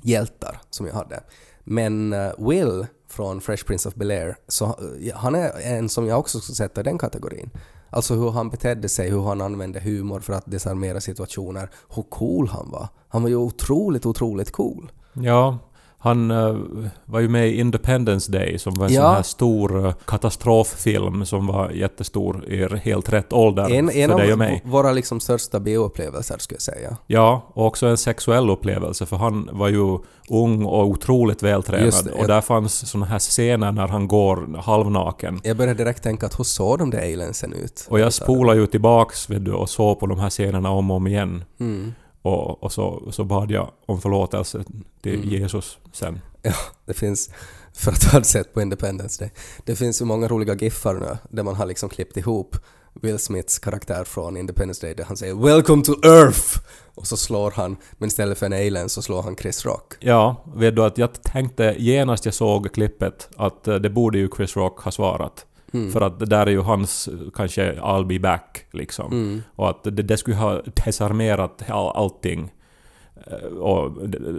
hjältar 0.01 0.61
som 0.69 0.85
jag 0.85 0.93
hade. 0.93 1.23
Men 1.63 2.13
uh, 2.13 2.49
Will 2.49 2.85
från 3.09 3.41
Fresh 3.41 3.65
Prince 3.65 3.89
of 3.89 3.95
Bel-Air, 3.95 4.35
så 4.47 4.65
eh, 4.65 5.15
han 5.15 5.35
är 5.35 5.61
en 5.61 5.89
som 5.89 6.07
jag 6.07 6.19
också 6.19 6.39
skulle 6.39 6.55
sätta 6.55 6.81
i 6.81 6.83
den 6.83 6.97
kategorin. 6.97 7.49
Alltså 7.89 8.15
hur 8.15 8.31
han 8.31 8.49
betedde 8.49 8.89
sig, 8.89 9.09
hur 9.09 9.21
han 9.23 9.41
använde 9.41 9.79
humor 9.79 10.19
för 10.19 10.33
att 10.33 10.51
desarmera 10.51 11.01
situationer, 11.01 11.69
hur 11.95 12.03
cool 12.03 12.47
han 12.47 12.71
var. 12.71 12.87
Han 13.09 13.21
var 13.21 13.29
ju 13.29 13.35
otroligt, 13.35 14.05
otroligt 14.05 14.51
cool. 14.51 14.91
Ja. 15.13 15.57
Han 16.01 16.31
eh, 16.31 16.55
var 17.05 17.19
ju 17.19 17.29
med 17.29 17.49
i 17.49 17.59
Independence 17.59 18.31
Day 18.31 18.59
som 18.59 18.73
var 18.75 18.85
en 18.87 18.93
Ja. 18.93 19.01
sån 19.01 19.15
här 19.15 19.21
stor 19.23 19.85
eh, 19.85 19.93
katastroffilm 20.05 21.25
som 21.25 21.47
var 21.47 21.69
jättestor 21.69 22.45
i 22.47 22.77
helt 22.79 23.13
rätt 23.13 23.33
ålder 23.33 23.69
En, 23.71 23.89
en 23.89 24.07
för 24.09 24.13
av 24.13 24.19
dig 24.19 24.31
och 24.31 24.37
mig. 24.37 24.61
v- 24.65 24.69
våra 24.71 24.91
liksom 24.91 25.19
största 25.19 25.59
bioupplevelser 25.59 26.35
skulle 26.39 26.55
jag 26.55 26.61
säga. 26.61 26.97
Ja, 27.07 27.51
och 27.53 27.65
också 27.65 27.87
en 27.87 27.97
sexuell 27.97 28.49
upplevelse 28.49 29.05
för 29.05 29.17
han 29.17 29.49
var 29.51 29.67
ju 29.69 29.97
ung 30.29 30.65
och 30.65 30.87
otroligt 30.87 31.43
vältränad. 31.43 31.93
Det, 32.05 32.11
och 32.11 32.27
där 32.27 32.41
fanns 32.41 32.89
såna 32.89 33.05
här 33.05 33.19
scener 33.19 33.71
när 33.71 33.87
han 33.87 34.07
går 34.07 34.61
halvnaken. 34.61 35.39
Jag 35.43 35.57
började 35.57 35.83
direkt 35.83 36.03
tänka 36.03 36.25
att 36.25 36.39
hur 36.39 36.43
såg 36.43 36.79
de 36.79 36.89
där 36.89 36.99
aliensen 36.99 37.53
ut? 37.53 37.87
Och 37.89 37.99
jag 37.99 38.13
spolade 38.13 38.59
ju 38.59 38.67
tillbaks 38.67 39.29
vet 39.29 39.45
du, 39.45 39.51
och 39.53 39.69
såg 39.69 39.99
på 39.99 40.05
de 40.05 40.19
här 40.19 40.29
scenerna 40.29 40.69
om 40.71 40.91
och 40.91 40.97
om 40.97 41.07
igen. 41.07 41.43
Mm. 41.59 41.93
Och, 42.21 42.63
och 42.63 42.71
så, 42.71 43.11
så 43.11 43.23
bad 43.23 43.51
jag 43.51 43.71
om 43.85 44.01
förlåtelse 44.01 44.63
till 45.01 45.15
Mm. 45.15 45.29
Jesus 45.29 45.77
sen. 45.93 46.19
Ja, 46.41 46.53
det 46.85 46.93
finns, 46.93 47.29
för 47.73 47.91
att 47.91 48.03
ha 48.03 48.23
sett 48.23 48.53
på 48.53 48.61
Independence 48.61 49.23
Day, 49.23 49.31
det 49.65 49.75
finns 49.75 50.01
ju 50.01 50.05
många 50.05 50.27
roliga 50.27 50.55
giffar 50.55 50.93
nu 50.93 51.17
där 51.29 51.43
man 51.43 51.55
har 51.55 51.65
liksom 51.65 51.89
klippt 51.89 52.17
ihop 52.17 52.55
Will 53.01 53.19
Smiths 53.19 53.59
karaktär 53.59 54.03
från 54.03 54.37
Independence 54.37 54.85
Day 54.85 54.95
där 54.95 55.03
han 55.03 55.17
säger 55.17 55.35
“Welcome 55.35 55.83
to 55.83 55.91
Earth” 56.05 56.59
och 56.95 57.07
så 57.07 57.17
slår 57.17 57.51
han, 57.51 57.77
men 57.97 58.07
istället 58.07 58.37
för 58.37 58.45
en 58.45 58.53
alien 58.53 58.89
så 58.89 59.01
slår 59.01 59.21
han 59.21 59.35
Chris 59.35 59.65
Rock. 59.65 59.93
Ja, 59.99 60.43
vet 60.55 60.75
du 60.75 60.83
att 60.83 60.97
jag 60.97 61.21
tänkte 61.23 61.75
genast 61.77 62.25
jag 62.25 62.33
såg 62.33 62.73
klippet 62.73 63.29
att 63.35 63.67
eh, 63.67 63.75
det 63.75 63.89
borde 63.89 64.17
ju 64.17 64.29
Chris 64.37 64.55
Rock 64.55 64.79
ha 64.79 64.91
svarat. 64.91 65.45
Mm. 65.73 65.91
För 65.91 66.01
att 66.01 66.19
det 66.19 66.25
där 66.25 66.45
är 66.47 66.51
ju 66.51 66.61
hans 66.61 67.09
kanske 67.33 67.71
I'll 67.73 68.05
be 68.05 68.19
back 68.19 68.65
liksom. 68.71 69.11
Mm. 69.11 69.41
Och 69.55 69.69
att 69.69 69.83
det, 69.83 69.91
det 69.91 70.17
skulle 70.17 70.35
ha 70.37 70.61
desarmerat 70.85 71.63
all, 71.69 71.95
allting. 71.95 72.51
Eh, 73.27 73.57
Och 73.57 73.91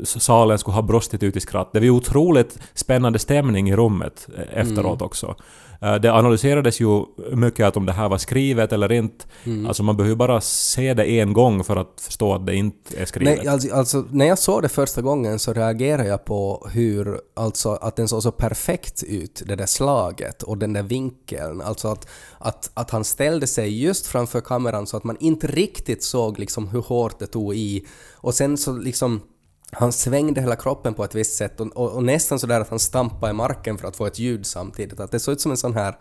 salen 0.05 0.59
skulle 0.59 0.75
ha 0.75 0.83
brustit 0.83 1.23
ut 1.23 1.37
i 1.37 1.41
skratt. 1.41 1.73
Det 1.73 1.79
var 1.79 1.85
ju 1.85 1.91
otroligt 1.91 2.59
spännande 2.75 3.19
stämning 3.19 3.71
i 3.71 3.77
rummet 3.77 4.29
eh, 4.39 4.59
efteråt 4.61 5.03
också. 5.03 5.35
Eh, 5.83 5.95
Det 5.95 6.13
analyserades 6.13 6.81
ju 6.81 7.05
mycket 7.33 7.67
att 7.67 7.77
om 7.77 7.87
det 7.87 7.93
här 7.93 8.09
var 8.09 8.19
skrivet 8.19 8.73
eller 8.73 8.93
inte. 8.93 9.25
Mm. 9.45 9.67
Alltså 9.67 9.83
man 9.83 9.97
behöver 9.97 10.17
bara 10.17 10.41
se 10.41 10.95
det 10.95 11.05
en 11.05 11.33
gång 11.33 11.65
för 11.65 11.77
att 11.77 12.01
förstå 12.01 12.35
att 12.35 12.47
det 12.47 12.55
inte 12.55 13.01
är 13.01 13.07
skrivet. 13.07 13.39
Nej, 13.39 13.49
alltså, 13.49 13.75
alltså, 13.75 14.05
när 14.11 14.27
jag 14.27 14.39
såg 14.39 14.63
det 14.63 14.69
första 14.69 15.03
gången 15.03 15.39
så 15.39 15.53
reagerade 15.53 16.09
jag 16.09 16.25
på 16.25 16.69
hur, 16.73 17.21
alltså 17.37 17.71
att 17.71 17.97
den 17.97 18.09
såg 18.09 18.23
så 18.23 18.33
perfekt 18.33 19.03
ut, 19.03 19.43
det 19.47 19.57
där 19.57 19.67
slaget 19.67 20.43
och 20.43 20.59
den 20.59 20.73
där 20.73 20.83
vinkeln. 20.83 21.61
Alltså 21.61 21.89
att, 21.89 22.09
att, 22.39 22.71
att 22.75 22.91
han 22.91 23.05
ställde 23.05 23.47
sig 23.47 23.83
just 23.83 24.07
framför 24.07 24.41
kameran 24.41 24.87
så 24.87 24.97
att 24.97 25.05
man 25.05 25.17
inte 25.21 25.47
riktigt 25.47 26.03
såg 26.03 26.39
liksom 26.39 26.69
hur 26.69 26.81
hårt 26.81 27.19
det 27.19 27.27
tog 27.27 27.55
i. 27.55 27.87
Och 28.13 28.35
sen 28.35 28.59
så 28.59 28.73
liksom 28.73 29.21
han 29.73 29.93
svängde 29.93 30.41
hela 30.41 30.57
kroppen 30.57 30.95
på 30.95 31.05
ett 31.05 31.15
visst 31.15 31.37
sätt 31.37 31.61
och, 31.61 31.67
och, 31.67 31.91
och 31.93 32.05
nästan 32.05 32.39
sådär 32.39 32.61
att 32.61 32.69
han 32.69 32.79
stampade 32.79 33.31
i 33.31 33.35
marken 33.35 33.79
för 33.79 33.89
att 33.89 33.97
få 33.97 34.07
ett 34.07 34.19
ljud 34.19 34.47
samtidigt. 34.47 35.01
Att 35.01 35.11
det 35.11 35.21
såg 35.21 35.33
ut 35.33 35.41
som 35.41 35.51
en 35.51 35.57
sån 35.57 35.75
här 35.75 35.99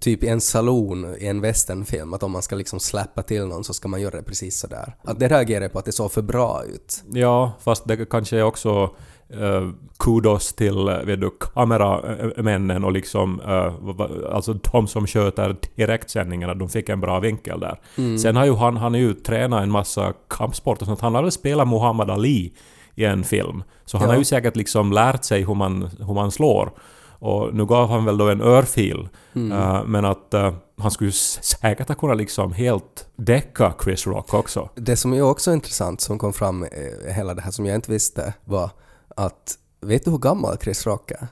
typ 0.00 0.24
i 0.24 0.28
en 0.28 0.40
saloon 0.40 1.16
i 1.18 1.26
en 1.26 1.40
westernfilm, 1.40 2.14
att 2.14 2.22
om 2.22 2.32
man 2.32 2.42
ska 2.42 2.56
liksom 2.56 2.80
släppa 2.80 3.22
till 3.22 3.46
någon 3.46 3.64
så 3.64 3.74
ska 3.74 3.88
man 3.88 4.00
göra 4.00 4.16
det 4.16 4.22
precis 4.22 4.58
sådär. 4.58 4.96
Att 5.04 5.20
det 5.20 5.28
reagerar 5.28 5.68
på 5.68 5.78
att 5.78 5.84
det 5.84 5.92
såg 5.92 6.12
för 6.12 6.22
bra 6.22 6.64
ut. 6.64 7.02
Ja, 7.12 7.52
fast 7.60 7.88
det 7.88 8.10
kanske 8.10 8.38
är 8.38 8.42
också 8.42 8.96
eh, 9.40 9.68
kudos 9.98 10.52
till 10.52 10.88
eh, 10.88 10.96
vet 11.04 11.20
du, 11.20 11.30
kameramännen 11.54 12.84
och 12.84 12.92
liksom 12.92 13.40
vad- 13.80 14.24
alltså 14.24 14.52
de 14.52 14.86
som 14.86 15.06
sköter 15.06 15.56
direktsändningarna, 15.76 16.54
de 16.54 16.68
fick 16.68 16.88
en 16.88 17.00
bra 17.00 17.20
vinkel 17.20 17.60
där. 17.60 17.80
Sen 18.18 18.36
har 18.36 18.44
ju 18.44 18.54
han, 18.54 18.76
han 18.76 18.94
är 18.94 18.98
ju 18.98 19.14
tränat 19.14 19.62
en 19.62 19.70
massa 19.70 20.12
kampsport 20.28 20.80
och 20.80 20.86
sånt. 20.86 21.00
Han 21.00 21.14
har 21.14 21.22
väl 21.22 21.32
spelat 21.32 21.68
Muhammad 21.68 22.10
Ali 22.10 22.52
i 22.94 23.04
en 23.04 23.24
film. 23.24 23.62
Så 23.84 23.98
han 23.98 24.06
Ja. 24.08 24.12
har 24.12 24.18
ju 24.18 24.24
säkert 24.24 24.56
liksom 24.56 24.92
lärt 24.92 25.24
sig 25.24 25.44
hur 25.44 25.54
man, 25.54 25.90
hur 25.98 26.14
man 26.14 26.30
slår. 26.30 26.70
Och 27.18 27.54
nu 27.54 27.66
gav 27.66 27.88
han 27.90 28.04
väl 28.04 28.18
då 28.18 28.28
en 28.30 28.40
örfil. 28.40 29.08
Eh, 29.34 29.84
men 29.86 30.04
att 30.04 30.34
eh, 30.34 30.54
han 30.78 30.90
skulle 30.90 31.12
säkert 31.12 31.88
ha 31.88 31.94
kunnat 31.94 32.16
liksom 32.16 32.52
helt 32.52 33.06
däcka 33.16 33.74
Chris 33.84 34.06
Rock 34.06 34.34
också. 34.34 34.68
Det 34.74 34.96
som 34.96 35.12
är 35.12 35.22
också 35.22 35.52
intressant 35.52 36.00
som 36.00 36.18
kom 36.18 36.32
fram 36.32 36.66
hela 37.08 37.34
det 37.34 37.42
här 37.42 37.50
som 37.50 37.66
jag 37.66 37.74
inte 37.74 37.90
visste 37.90 38.34
var 38.44 38.70
att 39.16 39.58
vet 39.80 40.04
du 40.04 40.10
hur 40.10 40.18
gammal 40.18 40.56
Chris 40.58 40.86
Rock 40.86 41.10
är? 41.10 41.26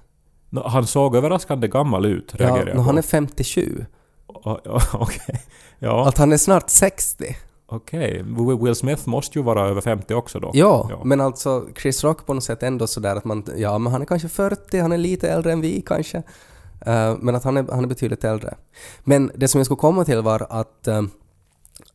Nå, 0.51 0.69
Han 0.69 0.87
såg 0.87 1.17
överraskande 1.17 1.69
gammal 1.69 2.07
ut, 2.07 2.35
Ja, 2.39 2.47
reagerar 2.47 2.67
jag 2.67 2.77
på. 2.77 2.83
han 2.83 2.99
är 2.99 3.03
57. 3.03 3.87
O- 4.27 4.59
o- 4.65 4.79
Okej. 4.93 5.43
Ja, 5.79 6.09
Att 6.09 6.19
han 6.19 6.33
är 6.33 6.37
snart 6.37 6.71
60. 6.71 7.37
okej. 7.67 8.23
Will 8.23 8.59
Will 8.63 8.75
Smith 8.75 9.09
måste 9.09 9.39
ju 9.39 9.45
vara 9.45 9.69
över 9.69 9.81
50 9.81 10.15
också 10.15 10.41
då. 10.41 10.51
Ja, 10.55 10.87
Ja. 10.91 11.01
men 11.05 11.21
alltså 11.21 11.67
Chris 11.83 12.05
Rock 12.05 12.27
på 12.27 12.35
något 12.35 12.45
sätt 12.45 12.63
ändå 12.63 12.87
sådär 12.87 13.17
att 13.17 13.25
man, 13.25 13.45
ja 13.57 13.79
men 13.79 13.93
han 13.93 14.03
är 14.03 14.07
kanske 14.07 14.29
40, 14.29 14.79
han 14.79 14.93
är 14.93 14.99
lite 14.99 15.29
äldre 15.31 15.53
än 15.53 15.61
vi 15.61 15.83
kanske. 15.87 16.23
Eh, 16.87 17.17
men 17.19 17.35
att 17.35 17.45
han 17.45 17.57
är, 17.57 17.67
han 17.71 17.85
är 17.85 17.89
betydligt 17.89 18.25
äldre. 18.25 18.55
Men 19.05 19.31
det 19.35 19.49
som 19.49 19.59
jag 19.59 19.67
skulle 19.67 19.79
komma 19.79 20.05
till 20.05 20.21
var 20.23 20.47
att, 20.51 20.89
eh, 20.89 21.03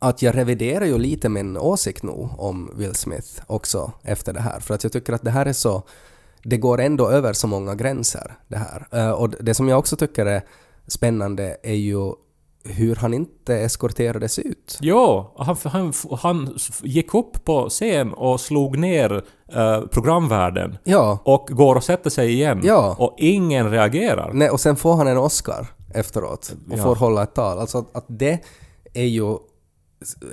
att 0.10 0.22
jag 0.22 0.36
reviderar 0.38 0.86
ju 0.86 0.98
lite 0.98 1.30
min 1.30 1.58
åsikt 1.58 2.04
nu 2.04 2.30
om 2.38 2.72
Will 2.76 2.96
Smith 2.96 3.42
också 3.48 3.92
efter 4.04 4.34
det 4.34 4.42
här. 4.42 4.60
För 4.60 4.74
att 4.74 4.84
jag 4.84 4.92
tycker 4.94 5.14
att 5.14 5.22
det 5.24 5.32
här 5.32 5.46
är 5.46 5.54
så, 5.54 5.84
det 6.44 6.58
går 6.58 6.82
ändå 6.82 7.10
över 7.10 7.34
så 7.34 7.48
många 7.48 7.76
gränser 7.76 8.38
det 8.48 8.58
här. 8.58 8.88
Eh, 8.92 9.12
och 9.12 9.30
det 9.30 9.54
som 9.54 9.68
jag 9.70 9.80
också 9.80 9.96
tycker 9.96 10.26
är 10.26 10.42
spännande 10.88 11.58
är 11.64 11.74
ju 11.74 12.12
hur 12.68 12.96
han 12.96 13.14
inte 13.14 13.56
eskorterades 13.58 14.40
ut. 14.40 14.78
Jo, 14.82 15.34
han, 15.38 15.58
han, 15.64 15.94
han 16.20 16.58
gick 16.84 17.14
upp 17.14 17.46
på 17.46 17.70
scen 17.70 18.14
och 18.14 18.40
slog 18.40 18.78
ner 18.78 19.24
eh, 19.54 19.82
programvärden. 19.82 20.78
Ja, 20.84 21.20
Och 21.26 21.48
går 21.52 21.76
och 21.76 21.84
sätter 21.84 22.10
sig 22.10 22.32
igen. 22.34 22.62
Ja. 22.64 22.96
Och 23.00 23.16
ingen 23.18 23.72
reagerar. 23.72 24.34
Nej, 24.34 24.50
och 24.50 24.60
sen 24.60 24.76
får 24.76 24.96
han 24.96 25.08
en 25.08 25.18
Oscar 25.18 25.68
efteråt 25.94 26.56
och 26.72 26.78
Ja. 26.78 26.84
får 26.84 26.96
hålla 26.96 27.24
ett 27.24 27.36
tal. 27.36 27.60
Alltså 27.60 27.78
att, 27.78 27.96
att 27.96 28.06
det 28.08 28.40
är 28.94 29.06
ju 29.06 29.38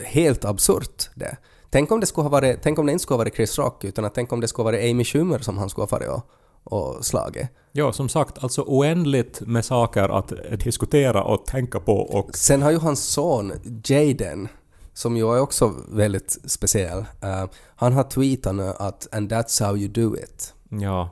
helt 0.04 0.44
absurt 0.44 1.10
det. 1.14 1.36
Tänk 1.70 1.90
om 1.92 2.00
det, 2.00 2.06
skulle 2.06 2.22
ha 2.22 2.30
varit, 2.30 2.58
tänk 2.62 2.78
om 2.78 2.86
det 2.86 2.92
inte 2.92 3.02
skulle 3.02 3.14
ha 3.14 3.18
varit 3.18 3.36
Chris 3.36 3.58
Rock 3.58 3.84
utan 3.84 4.04
att 4.04 4.14
tänk 4.14 4.32
om 4.32 4.40
det 4.40 4.48
skulle 4.48 4.64
ha 4.64 4.72
varit 4.72 4.90
Amy 4.90 5.04
Schumer 5.04 5.38
som 5.38 5.58
han 5.58 5.70
skulle 5.70 5.82
ha 5.82 5.88
farit 5.88 6.08
och, 6.08 6.30
och 6.64 7.04
slagit. 7.04 7.48
Ja, 7.72 7.92
som 7.92 8.08
sagt, 8.08 8.44
alltså 8.44 8.62
oändligt 8.66 9.40
med 9.40 9.64
saker 9.64 10.08
att 10.18 10.32
diskutera 10.64 11.24
och 11.24 11.46
tänka 11.46 11.80
på 11.80 11.98
och... 11.98 12.36
Sen 12.36 12.62
har 12.62 12.70
ju 12.70 12.78
hans 12.78 13.04
son 13.04 13.52
Jaden, 13.84 14.48
som 14.94 15.16
ju 15.16 15.36
är 15.36 15.40
också 15.40 15.72
väldigt 15.88 16.38
speciell, 16.44 16.98
eh, 16.98 17.44
han 17.76 17.92
har 17.92 18.02
tweetat 18.02 18.54
nu 18.54 18.72
att 18.78 19.14
“and 19.14 19.32
that's 19.32 19.64
how 19.66 19.76
you 19.76 19.88
do 19.88 20.16
it”. 20.16 20.54
Ja, 20.68 21.10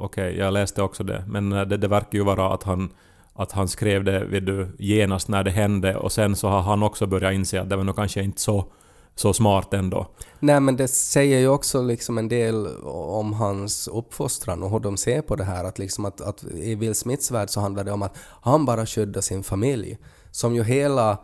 okej, 0.00 0.36
jag 0.36 0.52
läste 0.52 0.82
också 0.82 1.04
det. 1.04 1.24
Men 1.26 1.52
eh, 1.52 1.62
det, 1.62 1.76
det 1.76 1.88
verkar 1.88 2.18
ju 2.18 2.24
vara 2.24 2.54
att 2.54 2.62
han, 2.62 2.90
att 3.38 3.52
han 3.52 3.68
skrev 3.68 4.04
det 4.04 4.24
vid 4.24 4.42
du, 4.42 4.68
genast 4.78 5.28
när 5.28 5.44
det 5.44 5.50
hände 5.50 5.96
och 5.96 6.12
sen 6.12 6.36
så 6.36 6.48
har 6.48 6.60
han 6.60 6.82
också 6.82 7.06
börjat 7.06 7.32
inse 7.32 7.60
att 7.60 7.70
det 7.70 7.76
var 7.76 7.84
nog 7.84 7.96
kanske 7.96 8.22
inte 8.22 8.40
så, 8.40 8.64
så 9.14 9.32
smart 9.32 9.74
ändå. 9.74 10.06
Nej 10.40 10.60
men 10.60 10.76
det 10.76 10.88
säger 10.88 11.38
ju 11.38 11.48
också 11.48 11.82
liksom 11.82 12.18
en 12.18 12.28
del 12.28 12.66
om 12.84 13.32
hans 13.32 13.88
uppfostran 13.88 14.62
och 14.62 14.70
hur 14.70 14.80
de 14.80 14.96
ser 14.96 15.22
på 15.22 15.36
det 15.36 15.44
här 15.44 15.64
att 15.64 15.78
liksom 15.78 16.04
att, 16.04 16.20
att 16.20 16.44
i 16.44 16.74
Will 16.74 16.94
Smiths 16.94 17.30
värld 17.30 17.50
så 17.50 17.60
handlar 17.60 17.84
det 17.84 17.92
om 17.92 18.02
att 18.02 18.16
han 18.40 18.64
bara 18.64 18.86
skyddar 18.86 19.20
sin 19.20 19.42
familj. 19.42 19.98
Som 20.30 20.54
ju 20.54 20.64
hela 20.64 21.18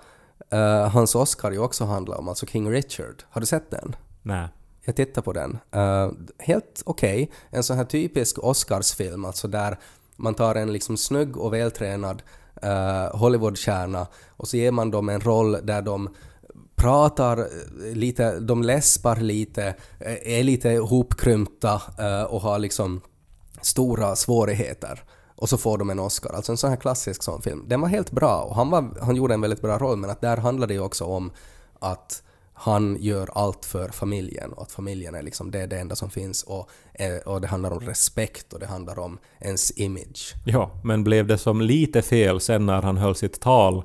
eh, 0.50 0.88
hans 0.88 1.14
Oscar 1.14 1.50
ju 1.50 1.58
också 1.58 1.84
handlar 1.84 2.18
om, 2.18 2.28
alltså 2.28 2.46
King 2.46 2.70
Richard. 2.70 3.22
Har 3.30 3.40
du 3.40 3.46
sett 3.46 3.70
den? 3.70 3.96
Nej. 4.22 4.48
Jag 4.84 4.96
tittar 4.96 5.22
på 5.22 5.32
den. 5.32 5.58
Eh, 5.70 6.10
helt 6.38 6.82
okej. 6.84 7.30
En 7.50 7.62
sån 7.62 7.76
här 7.76 7.84
typisk 7.84 8.38
Oscarsfilm, 8.38 9.24
alltså 9.24 9.48
där 9.48 9.78
man 10.16 10.34
tar 10.34 10.54
en 10.54 10.72
liksom 10.72 10.96
snygg 10.96 11.36
och 11.36 11.52
vältränad 11.52 12.22
uh, 12.64 13.16
Hollywoodstjärna 13.16 14.06
och 14.28 14.48
så 14.48 14.56
ger 14.56 14.70
man 14.70 14.90
dem 14.90 15.08
en 15.08 15.20
roll 15.20 15.58
där 15.62 15.82
de 15.82 16.08
pratar 16.74 17.38
eh, 17.38 17.94
lite, 17.94 18.40
de 18.40 18.62
läspar 18.62 19.16
lite, 19.16 19.74
eh, 20.00 20.38
är 20.38 20.42
lite 20.42 20.70
hopkrympta 20.70 21.82
och 22.28 22.40
har 22.40 22.58
liksom 22.58 23.00
stora 23.62 24.16
svårigheter. 24.16 25.04
Och 25.36 25.48
så 25.48 25.58
får 25.58 25.78
de 25.78 25.90
en 25.90 25.98
Oscar. 25.98 26.32
Alltså 26.32 26.52
en 26.52 26.58
sån 26.58 26.70
här 26.70 26.76
klassisk 26.76 27.22
sån 27.22 27.42
film. 27.42 27.64
Den 27.68 27.80
var 27.80 27.88
helt 27.88 28.10
bra 28.10 28.42
och 28.42 28.56
han, 28.56 28.70
var, 28.70 28.98
han 29.00 29.16
gjorde 29.16 29.34
en 29.34 29.40
väldigt 29.40 29.62
bra 29.62 29.78
roll 29.78 29.96
men 29.96 30.10
att 30.10 30.20
där 30.20 30.36
handlade 30.36 30.70
det 30.70 30.74
ju 30.74 30.80
också 30.80 31.04
om 31.04 31.32
att 31.78 32.22
han 32.54 32.96
gör 33.00 33.30
allt 33.34 33.64
för 33.64 33.88
familjen 33.88 34.52
och 34.52 34.62
att 34.62 34.72
familjen 34.72 35.14
är 35.14 35.22
liksom 35.22 35.50
det, 35.50 35.66
det 35.66 35.78
enda 35.78 35.96
som 35.96 36.10
finns 36.10 36.42
och, 36.42 36.70
eh, 36.94 37.16
och 37.16 37.40
det 37.40 37.46
handlar 37.46 37.70
om 37.70 37.80
respekt 37.80 38.52
och 38.52 38.60
det 38.60 38.66
handlar 38.66 38.98
om 38.98 39.18
ens 39.40 39.78
image. 39.78 40.34
Ja, 40.44 40.70
men 40.84 41.04
blev 41.04 41.26
det 41.26 41.38
som 41.38 41.60
lite 41.60 42.02
fel 42.02 42.40
sen 42.40 42.66
när 42.66 42.82
han 42.82 42.96
höll 42.96 43.14
sitt 43.14 43.40
tal 43.40 43.82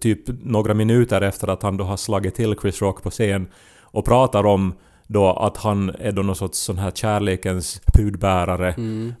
typ 0.00 0.20
några 0.26 0.74
minuter 0.74 1.20
efter 1.20 1.48
att 1.48 1.62
han 1.62 1.76
då 1.76 1.84
har 1.84 1.96
slagit 1.96 2.34
till 2.34 2.54
Chris 2.60 2.82
Rock 2.82 3.02
på 3.02 3.10
scen 3.10 3.48
och 3.80 4.04
pratar 4.04 4.46
om 4.46 4.74
då 5.06 5.32
att 5.32 5.56
han 5.56 5.90
är 5.98 6.12
då 6.12 6.22
någon 6.22 6.36
sorts 6.36 6.58
sån 6.58 6.78
här 6.78 6.90
kärlekens 6.90 7.80
budbärare 7.96 8.74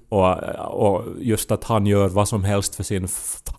och, 0.08 0.28
och 0.84 1.04
just 1.18 1.50
att 1.50 1.64
han 1.64 1.86
gör 1.86 2.08
vad 2.08 2.28
som 2.28 2.44
helst 2.44 2.74
för 2.74 2.82
sin 2.82 3.08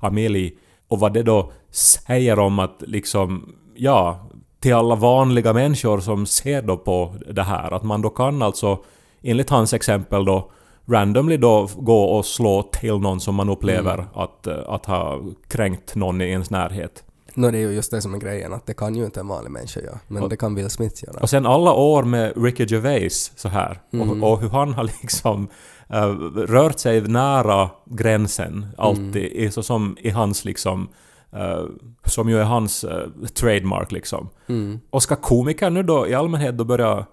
familj 0.02 0.58
och 0.88 1.00
vad 1.00 1.14
det 1.14 1.24
då 1.24 1.52
säger 1.72 2.40
om 2.40 2.60
att 2.60 2.84
liksom, 2.88 3.56
ja, 3.76 4.30
till 4.62 4.74
alla 4.74 4.96
vanliga 4.96 5.54
människor 5.54 6.00
som 6.00 6.26
ser 6.26 6.62
då 6.62 6.78
på 6.78 7.14
det 7.30 7.44
här, 7.44 7.72
att 7.74 7.84
man 7.84 8.02
då 8.02 8.10
kan 8.10 8.42
alltså, 8.42 8.78
enligt 9.22 9.50
hans 9.50 9.74
exempel 9.74 10.26
då, 10.26 10.52
randomly 10.86 11.38
då 11.38 11.70
gå 11.78 12.04
och 12.04 12.26
slå 12.26 12.64
till 12.64 12.98
någon 12.98 13.20
som 13.20 13.36
man 13.36 13.50
upplever 13.50 14.06
att, 14.14 14.48
eh, 14.48 14.56
att 14.68 14.86
ha 14.86 15.20
kränkt 15.48 15.96
någon 15.96 16.22
i 16.22 16.26
ens 16.30 16.50
närhet. 16.50 17.04
Nå, 17.34 17.52
det 17.52 17.58
är 17.58 17.62
ju 17.62 17.72
just 17.72 17.92
det 17.92 18.02
som 18.02 18.14
är 18.14 18.18
grejen, 18.20 18.54
att 18.54 18.66
det 18.66 18.74
kan 18.74 18.96
ju 18.96 19.06
inte 19.06 19.20
en 19.20 19.28
vanlig 19.28 19.52
människa 19.52 19.80
göra, 19.80 20.00
men 20.08 20.24
Och- 20.24 20.30
det 20.30 20.38
kan 20.38 20.56
Will 20.56 20.70
Smith 20.70 21.04
göra. 21.04 21.20
Och 21.22 21.30
sen 21.30 21.46
alla 21.46 21.74
år 21.74 22.04
med 22.04 22.44
Ricky 22.44 22.66
Gervais 22.66 23.32
så 23.36 23.48
här 23.50 23.80
Mm. 23.94 24.24
och, 24.24 24.32
och 24.32 24.40
hur 24.42 24.50
han 24.50 24.74
har 24.74 24.84
liksom 25.02 25.48
eh, 25.90 26.08
rört 26.36 26.80
sig 26.80 27.02
nära 27.02 27.70
gränsen 27.86 28.66
alltid, 28.78 29.16
Mm. 29.32 29.48
i, 29.48 29.52
så 29.52 29.64
som 29.64 29.98
i 30.02 30.10
hans 30.10 30.46
liksom 30.46 30.88
eh, 31.34 31.66
som 32.06 32.30
ju 32.30 32.40
är 32.40 32.44
hans 32.44 32.84
eh, 32.84 33.08
trademark 33.34 33.92
liksom. 33.92 34.30
Mm. 34.48 34.80
Och 34.90 35.04
ska 35.04 35.16
komiker 35.16 35.70
nu 35.70 35.84
då 35.84 36.08
i 36.08 36.14
allmänhet 36.14 36.58
då 36.58 36.64
börja 36.64 37.06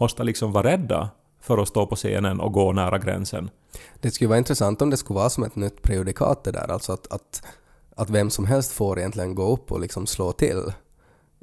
måste 0.00 0.24
liksom 0.24 0.52
vara 0.52 0.72
rädda 0.72 1.10
för 1.40 1.58
att 1.58 1.68
stå 1.68 1.86
på 1.86 1.96
scenen 1.96 2.40
och 2.40 2.52
gå 2.52 2.72
nära 2.72 2.98
gränsen? 2.98 3.50
Det 4.00 4.10
skulle 4.10 4.28
vara 4.28 4.38
intressant 4.38 4.82
om 4.82 4.90
det 4.90 4.96
skulle 4.96 5.18
vara 5.18 5.30
som 5.30 5.44
ett 5.44 5.56
nytt 5.56 5.82
prejudikat 5.82 6.44
det 6.44 6.52
där, 6.52 6.72
alltså 6.72 6.92
att, 6.92 7.12
att, 7.12 7.42
att 7.96 8.10
vem 8.10 8.30
som 8.30 8.46
helst 8.46 8.72
får 8.72 8.98
egentligen 8.98 9.34
gå 9.34 9.52
upp 9.52 9.72
och 9.72 9.80
liksom 9.80 10.06
slå 10.06 10.32
till 10.32 10.72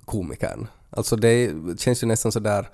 komikern. 0.06 0.68
Alltså 0.90 1.16
det 1.16 1.52
känns 1.80 2.04
ju 2.04 2.08
nästan 2.08 2.32
sådär 2.32 2.70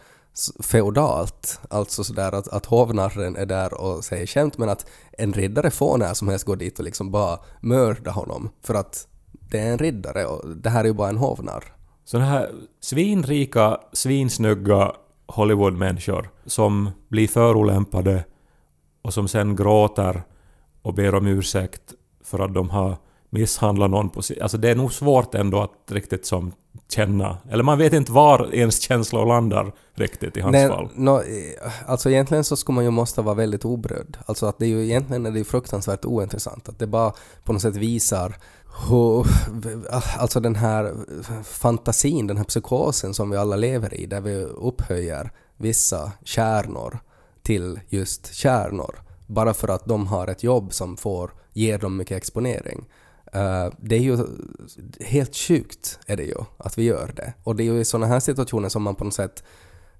feodalt, 0.60 1.60
alltså 1.70 2.04
sådär 2.04 2.32
att, 2.32 2.48
att 2.48 2.66
hovnarren 2.66 3.36
är 3.36 3.46
där 3.46 3.82
och 3.82 4.06
säger 4.06 4.28
skämt 4.28 4.58
men 4.58 4.70
att 4.70 4.86
en 5.12 5.34
riddare 5.34 5.72
får 5.72 5.98
när 5.98 6.14
som 6.14 6.28
helst 6.28 6.46
gå 6.46 6.56
dit 6.56 6.80
och 6.80 6.86
liksom 6.86 7.12
bara 7.12 7.40
mörda 7.62 8.12
honom 8.12 8.50
för 8.62 8.74
att 8.74 9.08
det 9.54 9.60
är 9.60 9.72
en 9.72 9.78
riddare 9.78 10.26
och 10.26 10.50
det 10.50 10.70
här 10.70 10.80
är 10.80 10.88
ju 10.88 10.94
bara 10.94 11.10
en 11.10 11.18
hovnarr. 11.18 11.64
Sådana 12.06 12.30
här 12.30 12.50
svinrika, 12.82 13.78
svinsnygga 13.94 14.92
Hollywoodmänniskor 15.28 16.30
som 16.46 16.90
blir 17.10 17.28
förolämpade 17.28 18.24
och 19.02 19.14
som 19.14 19.28
sen 19.28 19.56
gråter 19.56 20.24
och 20.82 20.94
ber 20.94 21.16
om 21.16 21.28
ursäkt 21.28 21.82
för 22.24 22.40
att 22.40 22.54
de 22.54 22.70
har 22.70 22.98
misshandlat 23.30 23.90
någon 23.90 24.10
på 24.10 24.22
si- 24.22 24.42
Alltså 24.42 24.58
det 24.58 24.70
är 24.70 24.76
nog 24.76 24.94
svårt 24.94 25.36
ändå 25.36 25.62
att 25.62 25.92
riktigt 25.92 26.26
som 26.26 26.52
känna. 26.90 27.38
Eller 27.50 27.64
man 27.64 27.78
vet 27.78 27.94
inte 27.94 28.12
var 28.12 28.56
ens 28.56 28.82
känslor 28.82 29.26
landar 29.26 29.72
riktigt 29.96 30.38
i 30.38 30.42
hans 30.42 30.52
Nej, 30.54 30.68
fall. 30.68 30.90
nå, 30.96 31.18
eh, 31.20 31.24
alltså 31.88 32.10
egentligen 32.10 32.44
så 32.44 32.56
skulle 32.56 32.76
man 32.76 32.84
ju 32.84 32.90
måste 32.90 33.22
vara 33.22 33.36
väldigt 33.36 33.66
obrydd. 33.66 34.18
Alltså 34.26 34.46
att 34.46 34.58
det 34.60 34.66
är 34.66 34.70
ju 34.70 34.84
egentligen 34.84 35.26
är 35.26 35.32
det 35.32 35.44
fruktansvärt 35.44 36.06
ointressant. 36.06 36.70
Att 36.70 36.80
det 36.80 36.88
bara 36.88 37.14
på 37.44 37.54
något 37.54 37.62
sätt 37.62 37.76
visar 37.76 38.36
hur, 38.90 39.28
alltså 40.18 40.40
den 40.40 40.56
här 40.56 40.96
fantasin, 41.44 42.28
den 42.28 42.38
här 42.38 42.44
psykosen 42.44 43.14
som 43.14 43.30
vi 43.30 43.38
alla 43.38 43.56
lever 43.56 43.94
i, 43.94 44.06
där 44.06 44.22
vi 44.22 44.44
upphöjer 44.44 45.32
vissa 45.58 46.12
kärnor 46.24 47.00
till 47.42 47.80
just 47.90 48.34
kärnor. 48.34 49.00
Bara 49.28 49.54
för 49.54 49.68
att 49.68 49.86
de 49.86 50.08
har 50.08 50.28
ett 50.28 50.44
jobb 50.44 50.74
som 50.74 50.98
får, 50.98 51.32
ger 51.54 51.78
dem 51.78 51.98
mycket 51.98 52.18
exponering. 52.18 52.86
Eh, 53.34 53.68
det 53.80 53.96
är 53.96 54.00
ju 54.00 54.18
helt 55.00 55.36
sjukt 55.36 56.00
är 56.06 56.18
det 56.18 56.24
ju 56.24 56.38
att 56.58 56.78
vi 56.78 56.84
gör 56.84 57.14
det. 57.16 57.34
Och 57.44 57.56
det 57.56 57.64
är 57.64 57.66
ju 57.66 57.80
i 57.80 57.86
sådana 57.86 58.08
här 58.08 58.20
situationer 58.20 58.70
som 58.70 58.84
man 58.84 58.96
på 58.96 59.04
något 59.04 59.14
sätt 59.14 59.44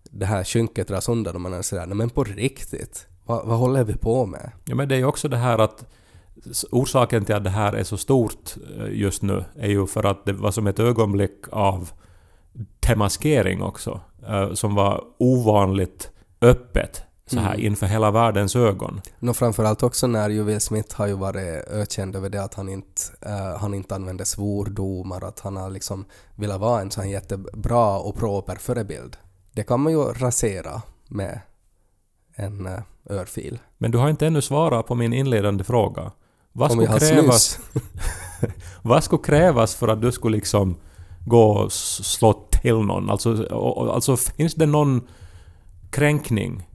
det 0.04 0.26
här 0.26 0.44
skynket 0.44 0.88
dras 0.88 1.10
undan 1.10 1.36
och 1.36 1.42
man 1.42 1.54
är 1.54 1.62
sådär, 1.62 1.86
nej 1.86 1.98
men 1.98 2.10
på 2.10 2.24
riktigt, 2.24 3.08
vad, 3.24 3.46
vad 3.46 3.58
håller 3.58 3.84
vi 3.84 3.98
på 3.98 4.26
med? 4.26 4.52
Ja 4.66 4.76
men 4.76 4.90
det 4.90 4.96
är 4.96 5.00
ju 5.00 5.06
också 5.06 5.28
det 5.28 5.38
här 5.38 5.60
att 5.60 5.86
orsaken 6.72 7.26
till 7.26 7.36
att 7.36 7.44
det 7.44 7.50
här 7.50 7.74
är 7.74 7.84
så 7.84 7.98
stort 7.98 8.56
eh, 8.80 8.88
just 8.92 9.22
nu 9.22 9.44
är 9.56 9.70
ju 9.70 9.88
för 9.88 10.04
att 10.06 10.26
det 10.26 10.34
var 10.34 10.52
som 10.52 10.68
ett 10.68 10.80
ögonblick 10.80 11.44
av 11.52 11.92
temaskering 12.80 13.62
också. 13.64 14.02
eh, 14.28 14.54
Som 14.54 14.76
var 14.76 15.04
ovanligt 15.18 16.12
öppet 16.42 17.02
så 17.26 17.40
här 17.40 17.54
Mm. 17.54 17.66
inför 17.66 17.86
hela 17.86 18.12
världens 18.12 18.56
ögon. 18.56 19.02
Nå 19.20 19.34
framförallt 19.34 19.84
också 19.84 20.08
när 20.08 20.30
ju 20.30 20.44
Will 20.44 20.62
Smith 20.62 20.96
har 20.96 21.08
ju 21.08 21.14
varit 21.14 21.68
ökänd 21.68 22.16
över 22.16 22.30
det 22.30 22.44
att 22.44 22.54
han 22.54 22.70
inte, 22.70 23.02
eh, 23.22 23.58
han 23.60 23.74
inte 23.74 23.96
använder 23.96 24.26
svordomar, 24.26 25.24
att 25.24 25.40
han 25.40 25.58
har 25.58 25.70
liksom 25.70 26.06
velat 26.36 26.60
vara 26.62 26.82
en 26.82 26.92
sån 26.92 27.10
jättebra 27.10 28.00
och 28.00 28.16
proper 28.16 28.56
förebild. 28.56 29.18
Det 29.52 29.64
kan 29.64 29.80
man 29.80 29.94
ju 29.94 30.00
rasera 30.04 30.82
med 31.08 31.40
en 32.36 32.68
uh, 32.68 32.80
örfil. 33.10 33.60
Men 33.78 33.92
du 33.92 33.98
har 33.98 34.10
inte 34.10 34.28
ännu 34.28 34.42
svarat 34.42 34.88
på 34.88 34.96
min 34.96 35.14
inledande 35.14 35.64
fråga. 35.64 36.12
Vad 36.54 36.72
skulle, 36.72 37.00
krävas, 37.00 37.60
vad 38.82 39.04
skulle 39.04 39.24
krävas 39.24 39.76
för 39.76 39.88
att 39.88 40.02
du 40.02 40.12
skulle 40.12 40.36
liksom 40.38 40.76
gå 41.26 41.52
och 41.52 41.72
slå 41.72 42.34
till 42.34 42.76
någon? 42.76 43.10
Alltså, 43.10 43.48
alltså 43.94 44.18
finns 44.18 44.54
det 44.54 44.66
någon 44.66 45.02
kränkning 45.92 46.70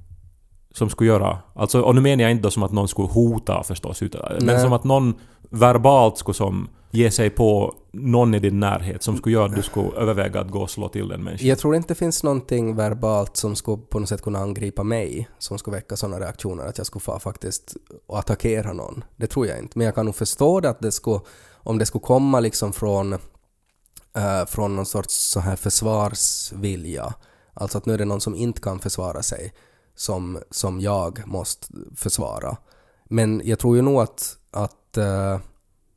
som 0.75 0.91
skulle 0.91 1.11
göra... 1.11 1.39
Alltså, 1.55 1.81
och 1.81 1.95
nu 1.95 2.01
menar 2.01 2.23
jag 2.23 2.31
inte 2.31 2.43
då 2.43 2.51
som 2.51 2.63
att 2.63 2.73
någon 2.73 2.89
skulle 2.89 3.09
hota 3.09 3.63
förstås, 3.63 4.03
utan, 4.03 4.21
men 4.41 4.61
som 4.61 4.73
att 4.73 4.85
någon 4.85 5.15
verbalt 5.51 6.19
skulle 6.19 6.35
som 6.35 6.69
ge 6.91 7.11
sig 7.11 7.31
på 7.31 7.75
någon 7.93 8.35
i 8.35 8.39
din 8.39 8.61
närhet 8.61 9.03
som 9.03 9.17
skulle 9.17 9.33
göra 9.33 9.45
att 9.45 9.55
du 9.55 9.63
skulle 9.63 9.91
överväga 9.97 10.41
att 10.41 10.51
gå 10.51 10.63
och 10.63 10.71
slå 10.71 10.89
till 10.89 11.09
den 11.09 11.25
människan. 11.25 11.49
Jag 11.49 11.59
tror 11.59 11.77
inte 11.77 11.89
det 11.89 11.95
finns 11.95 12.23
någonting 12.23 12.77
verbalt 12.77 13.37
som 13.37 13.57
skulle 13.57 13.83
på 13.83 13.99
något 13.99 14.09
sätt 14.09 14.23
kunna 14.23 14.39
angripa 14.39 14.83
mig, 14.83 15.29
som 15.39 15.59
skulle 15.59 15.77
väcka 15.77 15.97
sådana 15.97 16.21
reaktioner 16.21 16.67
att 16.67 16.79
jag 16.79 16.87
skulle 16.87 17.01
få 17.01 17.19
faktiskt 17.19 17.77
och 18.07 18.19
attackera 18.19 18.73
någon. 18.73 19.05
Det 19.17 19.27
tror 19.27 19.47
jag 19.47 19.59
inte. 19.59 19.79
Men 19.79 19.85
jag 19.85 19.95
kan 19.95 20.07
nog 20.07 20.17
förstå 20.17 20.61
det 20.61 20.71
att 20.71 20.81
det 20.81 20.93
skulle, 20.93 21.21
om 21.53 21.79
det 21.79 21.87
skulle 21.87 22.03
komma 22.03 22.41
liksom 22.41 22.73
från, 22.73 23.13
äh, 23.13 24.47
från 24.47 24.77
någon 24.77 24.87
sorts 24.87 25.15
så 25.15 25.41
här 25.41 25.57
försvarsvilja, 25.57 27.15
alltså 27.55 27.79
att 27.79 27.87
nu 27.87 27.95
är 27.95 27.99
det 27.99 28.05
någon 28.05 28.21
som 28.21 28.35
inte 28.35 28.61
kan 28.61 28.79
försvara 28.79 29.23
sig, 29.23 29.53
som, 29.95 30.39
som 30.51 30.81
jag 30.81 31.23
måste 31.27 31.67
försvara. 31.97 32.57
Men 33.05 33.43
jag 33.45 33.59
tror 33.59 33.77
ju 33.77 33.83
nog 33.83 34.01
att, 34.01 34.37
att 34.51 34.88
uh, 34.99 35.39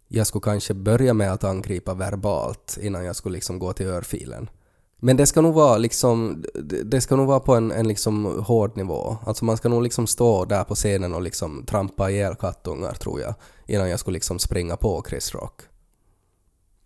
jag 0.08 0.28
skulle 0.28 0.42
kanske 0.42 0.74
börja 0.74 1.14
med 1.14 1.34
att 1.34 1.44
angripa 1.44 1.94
verbalt 1.94 2.78
innan 2.82 3.06
jag 3.06 3.16
skulle 3.16 3.34
liksom 3.36 3.60
gå 3.60 3.74
till 3.74 3.88
örfilen. 3.88 4.50
Men 5.04 5.18
det 5.18 5.26
ska 5.26 5.42
nog 5.42 5.54
vara 5.54 5.78
liksom, 5.78 6.46
det- 6.84 7.02
ska 7.02 7.16
nog 7.16 7.28
vara 7.28 7.40
på 7.40 7.56
en, 7.56 7.72
en 7.72 7.88
liksom 7.88 8.26
hård 8.26 8.78
nivå. 8.78 9.18
Alltså 9.26 9.46
man 9.46 9.58
ska 9.58 9.70
nog 9.70 9.84
liksom 9.84 10.08
stå 10.08 10.46
där 10.46 10.64
på 10.64 10.76
scenen 10.76 11.14
och 11.14 11.22
liksom 11.22 11.66
trampa 11.66 12.12
ihjäl 12.12 12.36
kattungar 12.36 12.94
tror 12.94 13.22
jag, 13.22 13.34
innan 13.68 13.90
jag 13.90 14.00
skulle 14.00 14.14
liksom 14.14 14.40
springa 14.40 14.78
på 14.78 15.04
Chris 15.10 15.34
Rock. 15.34 15.62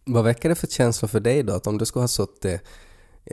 Vad 0.05 0.23
väcker 0.23 0.49
det 0.49 0.55
för 0.55 0.67
känslor 0.67 1.07
för 1.07 1.19
dig 1.19 1.43
då? 1.43 1.53
Att 1.53 1.67
om 1.67 1.77
du 1.77 1.85
skulle 1.85 2.03
ha 2.03 2.07
suttit, 2.07 2.61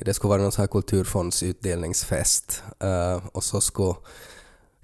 det 0.05 0.15
skulle 0.15 0.29
vara 0.29 0.43
någon 0.43 0.53
sån 0.53 0.63
här 0.63 0.67
kulturfondsutdelningsfest 0.69 2.63
eh, 2.81 3.21
och 3.33 3.45
så 3.45 3.61
skulle 3.61 3.95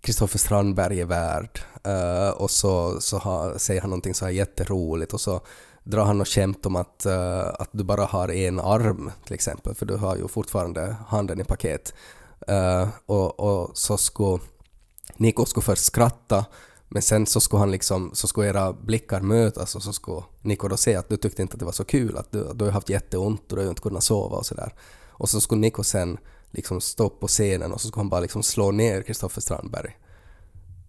Kristoffer 0.01 0.39
Strandberg 0.39 1.01
är 1.01 1.05
värd 1.05 1.61
uh, 1.87 2.31
och 2.31 2.51
så, 2.51 3.01
så 3.01 3.19
ha, 3.19 3.59
säger 3.59 3.81
han 3.81 3.91
någonting 3.91 4.15
så 4.15 4.25
här 4.25 4.33
jätteroligt 4.33 5.13
och 5.13 5.21
så 5.21 5.41
drar 5.85 6.05
han 6.05 6.19
något 6.19 6.29
skämt 6.29 6.67
om 6.67 6.77
att, 6.77 7.07
uh, 7.07 7.39
att 7.39 7.69
du 7.73 7.85
bara 7.85 8.05
har 8.05 8.31
en 8.31 8.61
arm 8.61 9.11
till 9.25 9.35
exempel 9.35 9.75
för 9.75 9.87
du 9.87 9.97
har 9.97 10.17
ju 10.17 10.29
fortfarande 10.29 10.97
handen 11.07 11.41
i 11.41 11.45
paket. 11.45 11.95
Uh, 12.51 12.89
och, 13.07 13.41
och 13.41 13.79
så 13.79 13.97
skulle 13.97 14.43
Niko 15.17 15.45
skulle 15.45 15.65
först 15.65 15.85
skratta 15.85 16.45
men 16.89 17.03
sen 17.03 17.27
så 17.27 17.41
skulle 17.41 17.61
han 17.61 17.71
liksom, 17.71 18.11
så 18.15 18.27
skulle 18.27 18.49
era 18.49 18.73
blickar 18.73 19.21
mötas 19.21 19.77
och 19.77 19.83
så 19.83 19.93
skulle 19.93 20.23
Niko 20.43 20.69
då 20.69 20.77
säga 20.77 20.99
att 20.99 21.09
du 21.09 21.17
tyckte 21.17 21.43
inte 21.43 21.55
att 21.55 21.59
det 21.59 21.65
var 21.65 21.73
så 21.73 21.85
kul, 21.85 22.17
att 22.17 22.33
du, 22.33 22.53
du 22.55 22.65
har 22.65 22.73
haft 22.73 22.89
jätteont 22.89 23.41
och 23.41 23.49
du 23.49 23.57
har 23.57 23.63
ju 23.63 23.69
inte 23.69 23.83
kunnat 23.83 24.05
sova 24.05 24.37
och 24.37 24.47
sådär. 24.47 24.75
Och 25.09 25.29
så 25.29 25.41
skulle 25.41 25.61
Niko 25.61 25.85
sen 25.85 26.19
liksom 26.51 26.81
stå 26.81 27.09
på 27.09 27.27
scenen 27.27 27.73
och 27.73 27.81
så 27.81 27.89
skulle 27.89 28.01
han 28.01 28.09
bara 28.09 28.21
liksom 28.21 28.43
slå 28.43 28.71
ner 28.71 29.03
Kristoffer 29.03 29.41
Strandberg. 29.41 29.97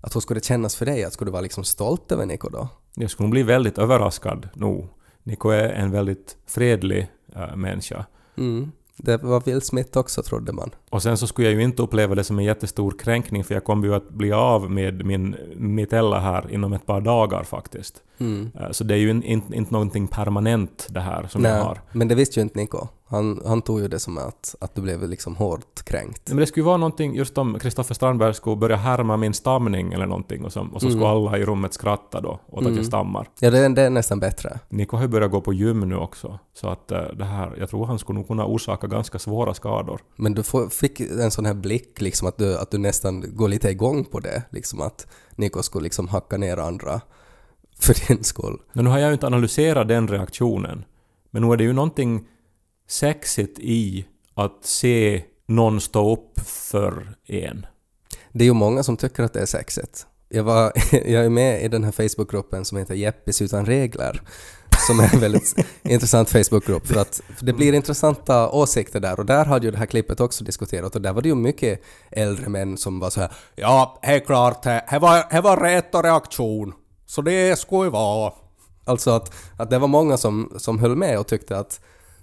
Att 0.01 0.15
hur 0.15 0.19
skulle 0.19 0.39
det 0.39 0.45
kännas 0.45 0.75
för 0.75 0.85
dig? 0.85 1.03
Att 1.03 1.13
skulle 1.13 1.29
du 1.29 1.31
vara 1.31 1.41
liksom 1.41 1.63
stolt 1.63 2.11
över 2.11 2.25
Niko 2.25 2.49
då? 2.49 2.67
Jag 2.95 3.09
skulle 3.09 3.29
bli 3.29 3.43
väldigt 3.43 3.77
överraskad 3.77 4.49
nog. 4.53 4.87
Niko 5.23 5.49
är 5.49 5.69
en 5.69 5.91
väldigt 5.91 6.37
fredlig 6.47 7.07
äh, 7.35 7.55
människa. 7.55 8.05
Mm. 8.37 8.71
Det 8.97 9.23
var 9.23 9.41
Will 9.45 9.61
Smith 9.61 9.97
också 9.97 10.23
trodde 10.23 10.53
man. 10.53 10.71
Och 10.89 11.03
sen 11.03 11.17
så 11.17 11.27
skulle 11.27 11.47
jag 11.47 11.55
ju 11.55 11.63
inte 11.63 11.81
uppleva 11.81 12.15
det 12.15 12.23
som 12.23 12.39
en 12.39 12.45
jättestor 12.45 12.91
kränkning 12.99 13.43
för 13.43 13.53
jag 13.53 13.63
kommer 13.63 13.87
ju 13.87 13.95
att 13.95 14.09
bli 14.09 14.31
av 14.31 14.71
med 14.71 15.05
min 15.05 15.35
mitella 15.55 16.19
här 16.19 16.51
inom 16.51 16.73
ett 16.73 16.85
par 16.85 17.01
dagar 17.01 17.43
faktiskt. 17.43 18.03
Mm. 18.19 18.51
Äh, 18.59 18.71
Så 18.71 18.83
det 18.83 18.93
är 18.93 18.97
ju 18.97 19.09
in, 19.09 19.23
in, 19.23 19.53
inte 19.53 19.73
någonting 19.73 20.07
permanent 20.07 20.87
det 20.89 20.99
här 20.99 21.27
som 21.27 21.43
jag 21.45 21.63
har. 21.63 21.81
men 21.91 22.07
det 22.07 22.15
visste 22.15 22.39
ju 22.39 22.43
inte 22.43 22.59
Niko. 22.59 22.87
Han, 23.07 23.41
han 23.45 23.61
tog 23.61 23.79
ju 23.81 23.87
det 23.87 23.99
som 23.99 24.17
att, 24.17 24.55
att 24.61 24.75
du 24.75 24.81
blev 24.81 25.09
liksom 25.09 25.35
hårt 25.35 25.83
kränkt. 25.85 26.21
Men 26.27 26.37
det 26.37 26.45
skulle 26.45 26.61
ju 26.61 26.65
vara 26.65 26.77
någonting 26.77 27.15
just 27.15 27.37
om 27.37 27.59
Kristoffer 27.59 27.95
Strandberg 27.95 28.33
skulle 28.33 28.55
börja 28.55 28.75
härma 28.75 29.17
min 29.17 29.33
stamning 29.33 29.93
eller 29.93 30.05
någonting 30.05 30.45
och 30.45 30.53
så, 30.53 30.61
och 30.73 30.81
så 30.81 30.89
skulle 30.89 31.05
Mm. 31.05 31.17
alla 31.17 31.37
i 31.37 31.45
rummet 31.45 31.73
skratta 31.73 32.21
då 32.21 32.39
åt 32.51 32.65
att 32.65 32.75
jag 32.75 32.85
stammar. 32.85 33.29
Ja, 33.39 33.51
det, 33.51 33.59
är- 33.59 33.69
det 33.69 33.81
är 33.81 33.89
nästan 33.89 34.19
bättre. 34.19 34.59
Niko 34.69 34.95
har 34.95 35.03
ju 35.03 35.07
börjat 35.09 35.31
gå 35.31 35.41
på 35.41 35.53
gym 35.53 35.79
nu 35.89 35.95
också. 35.97 36.39
Så 36.53 36.67
att 36.67 36.91
äh, 36.91 37.01
det 37.17 37.25
här, 37.25 37.55
jag 37.59 37.69
tror 37.69 37.85
han 37.85 37.99
skulle 37.99 38.19
nog 38.19 38.27
kunna 38.27 38.45
orsaka 38.45 38.87
ganska 38.87 39.19
svåra 39.19 39.53
skador. 39.53 40.01
Men 40.15 40.33
du 40.33 40.43
får, 40.43 40.67
fick 40.67 40.99
en 40.99 41.31
sån 41.31 41.45
här 41.45 41.53
blick, 41.53 42.01
liksom 42.01 42.27
att 42.27 42.37
du, 42.37 42.57
att 42.57 42.71
du 42.71 42.77
nästan 42.77 43.35
går 43.35 43.47
lite 43.47 43.69
igång 43.69 44.05
på 44.05 44.19
det. 44.19 44.43
Liksom 44.49 44.81
att 44.81 45.07
Niko 45.35 45.63
skulle 45.63 45.83
liksom 45.83 46.07
hacka 46.07 46.37
ner 46.37 46.57
andra 46.57 47.01
för 47.79 48.07
din 48.07 48.23
skull. 48.23 48.57
Men 48.73 48.85
nu 48.85 48.91
har 48.91 48.99
jag 48.99 49.07
ju 49.07 49.13
inte 49.13 49.27
analyserat 49.27 49.87
den 49.87 50.07
reaktionen. 50.07 50.85
Men 51.31 51.41
nu 51.41 51.53
är 51.53 51.57
det 51.57 51.63
ju 51.63 51.73
någonting 51.73 52.27
sexigt 52.87 53.59
i 53.59 54.05
att 54.35 54.65
se 54.65 55.23
någon 55.47 55.81
stå 55.81 56.13
upp 56.13 56.39
för 56.45 57.15
en. 57.27 57.65
Det 58.31 58.43
är 58.43 58.47
ju 58.47 58.53
många 58.53 58.83
som 58.83 58.97
tycker 58.97 59.23
att 59.23 59.33
det 59.33 59.41
är 59.41 59.45
sexigt. 59.45 60.05
Jag, 60.29 60.43
var, 60.43 60.71
jag 60.91 61.25
är 61.25 61.29
med 61.29 61.63
i 61.63 61.67
den 61.67 61.83
här 61.83 61.91
Facebookgruppen 61.91 62.65
som 62.65 62.77
heter 62.77 62.95
Jeppis 62.95 63.41
utan 63.41 63.65
regler. 63.65 64.21
Som 64.87 64.99
är 64.99 65.13
en 65.13 65.19
väldigt 65.19 65.55
intressant 65.83 66.29
Facebookgrupp 66.29 66.87
för 66.87 67.01
att 67.01 67.21
för 67.37 67.45
det 67.45 67.53
blir 67.53 67.73
intressanta 67.73 68.49
åsikter 68.49 68.99
där 68.99 69.19
och 69.19 69.25
där 69.25 69.45
hade 69.45 69.65
ju 69.65 69.71
det 69.71 69.77
här 69.77 69.85
klippet 69.85 70.19
också 70.19 70.43
diskuterat 70.43 70.95
och 70.95 71.01
där 71.01 71.13
var 71.13 71.21
det 71.21 71.29
ju 71.29 71.35
mycket 71.35 71.81
äldre 72.11 72.49
män 72.49 72.77
som 72.77 72.99
var 72.99 73.09
så 73.09 73.21
här 73.21 73.31
Ja, 73.55 73.99
är 74.01 74.19
klart, 74.19 74.63
det 74.63 74.85
det 74.89 74.99
var, 74.99 75.25
det 75.31 75.41
var 75.41 75.57
rätt 75.57 75.95
och 75.95 76.03
reaktion. 76.03 76.73
Så 77.09 77.21
det 77.21 77.59
skulle 77.59 77.83
ju 77.83 77.89
vara. 77.89 78.33
Alltså 78.85 79.11
att, 79.11 79.33
att 79.57 79.69
det 79.69 79.79
var 79.79 79.87
många 79.87 80.17
som, 80.17 80.53
som 80.57 80.79
höll 80.79 80.95
med 80.95 81.19
och 81.19 81.27
tyckte 81.27 81.57
att, 81.57 81.81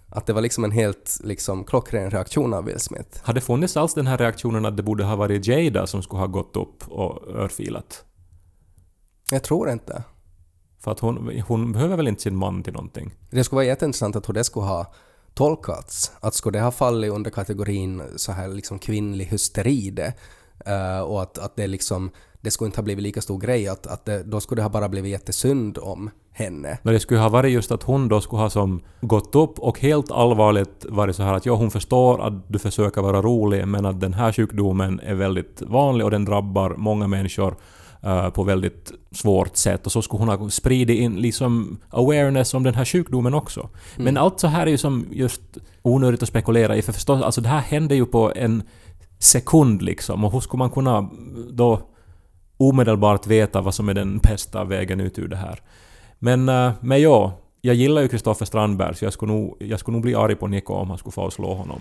att 0.09 0.27
det 0.27 0.33
var 0.33 0.41
liksom 0.41 0.65
en 0.65 0.71
helt 0.71 1.21
liksom 1.25 1.65
klockren 1.65 2.11
reaktion 2.11 2.55
av 2.55 2.65
Will 2.65 2.81
Smith. 2.81 3.21
Har 3.23 3.35
det 3.35 3.41
funnits 3.41 3.77
alls 3.77 3.95
den 3.95 4.07
här 4.07 4.19
reaktionen 4.19 4.67
att 4.67 4.77
det 4.77 4.83
borde 4.83 5.05
ha 5.05 5.17
varit 5.17 5.47
Jada 5.47 5.87
som 5.87 6.03
skulle 6.03 6.21
ha 6.21 6.27
gått 6.27 6.57
upp 6.57 6.89
och 6.89 7.29
örfilat? 7.29 8.05
Jag 9.31 9.45
tror 9.45 9.71
inte. 9.71 10.03
För 10.81 10.91
att 10.91 11.01
hon, 11.01 11.43
hon 11.47 11.73
behöver 11.73 11.97
väl 11.97 12.09
inte 12.09 12.23
sin 12.23 12.37
man 12.37 12.63
till 12.63 12.73
någonting? 12.73 13.15
Det 13.31 13.45
skulle 13.45 13.57
vara 13.57 13.67
jätteintressant 13.67 14.17
att 14.17 14.29
hur 14.29 14.35
det 14.35 14.45
skulle 14.45 14.67
ha 14.67 14.95
tolkats. 15.35 16.13
Att 16.21 16.35
skulle 16.35 16.59
det 16.59 16.65
ha 16.65 16.73
fallit 16.73 17.13
under 17.13 17.31
kategorin 17.31 18.03
så 18.17 18.33
här 18.33 18.49
liksom 18.49 18.79
kvinnlig 18.79 19.25
hysteri 19.25 19.91
det, 19.91 20.15
eh, 20.67 21.01
och 21.01 21.23
att, 21.23 21.39
att 21.39 21.57
det 21.57 21.67
liksom 21.67 22.11
det 22.47 22.51
skulle 22.51 22.67
inte 22.67 22.79
ha 22.79 22.85
blivit 22.85 23.03
lika 23.03 23.23
stor 23.23 23.39
grej 23.39 23.69
att, 23.69 23.87
att 23.87 24.05
det, 24.05 24.23
då 24.23 24.41
skulle 24.41 24.59
det 24.59 24.63
ha 24.63 24.71
bara 24.71 24.89
blivit 24.89 25.11
jättesynd 25.11 25.79
om 25.79 26.11
henne. 26.33 26.79
Men 26.83 26.95
det 26.95 27.01
skulle 27.01 27.21
ha 27.21 27.29
varit 27.29 27.53
just 27.53 27.73
att 27.73 27.83
hon 27.83 28.09
då 28.09 28.21
skulle 28.21 28.43
ha 28.43 28.51
som 28.51 28.81
gått 29.01 29.35
upp 29.35 29.59
och 29.59 29.81
helt 29.81 30.11
allvarligt 30.11 30.87
varit 30.89 31.17
så 31.17 31.23
här 31.23 31.35
att 31.35 31.47
ja, 31.47 31.55
hon 31.55 31.71
förstår 31.71 32.27
att 32.27 32.49
du 32.49 32.59
försöker 32.59 33.03
vara 33.03 33.23
rolig 33.23 33.69
men 33.69 33.87
att 33.87 34.01
den 34.01 34.15
här 34.15 34.33
sjukdomen 34.33 35.01
är 35.01 35.15
väldigt 35.15 35.63
vanlig 35.63 36.05
och 36.05 36.11
den 36.11 36.25
drabbar 36.25 36.75
många 36.77 37.07
människor 37.07 37.57
eh, 38.03 38.31
på 38.31 38.43
väldigt 38.43 38.93
svårt 39.11 39.57
sätt 39.57 39.87
och 39.87 39.93
så 39.93 40.03
skulle 40.03 40.25
hon 40.25 40.29
ha 40.29 40.51
spridit 40.51 40.99
in 40.99 41.17
liksom 41.17 41.79
awareness 41.91 42.55
om 42.55 42.63
den 42.63 42.75
här 42.75 42.85
sjukdomen 42.85 43.35
också. 43.35 43.69
Men 43.97 44.17
allt 44.17 44.41
så 44.41 44.47
här 44.47 44.67
är 44.67 44.71
ju 44.71 44.79
som 44.79 45.07
just 45.11 45.43
onödigt 45.83 46.23
att 46.23 46.29
spekulera 46.29 46.77
i 46.77 46.83
för 46.83 46.93
förstås, 46.93 47.23
alltså 47.23 47.41
det 47.41 47.49
här 47.49 47.61
hände 47.61 47.95
ju 47.95 48.07
på 48.07 48.33
en 48.37 48.63
sekund 49.19 49.83
liksom 49.83 50.25
och 50.25 50.33
hur 50.33 50.41
skulle 50.41 50.59
man 50.59 50.71
kunna 50.71 51.11
då 51.51 51.81
omedelbart 52.57 53.27
veta 53.27 53.61
vad 53.61 53.75
som 53.75 53.89
är 53.89 53.95
den 53.95 54.19
bästa 54.19 54.65
vägen 54.65 55.01
ut 55.01 55.19
ur 55.19 55.29
det 55.29 55.37
här. 55.37 55.61
Men, 56.19 56.49
eh, 56.49 56.73
men 56.81 57.03
ja, 57.03 57.33
jag 57.61 57.75
gillar 57.75 58.03
ju 58.03 58.09
Kristoffer 58.09 58.45
Strandberg 58.45 58.95
så 58.95 59.05
jag 59.05 59.13
skulle, 59.13 59.33
nog, 59.33 59.57
jag 59.59 59.81
skulle 59.81 59.93
nog 59.93 60.03
bli 60.03 60.15
arg 60.15 60.35
på 60.37 60.47
Niko 60.47 60.75
om 60.75 60.89
han 60.89 60.99
skulle 60.99 61.13
få 61.13 61.31
slå 61.31 61.55
honom. 61.55 61.81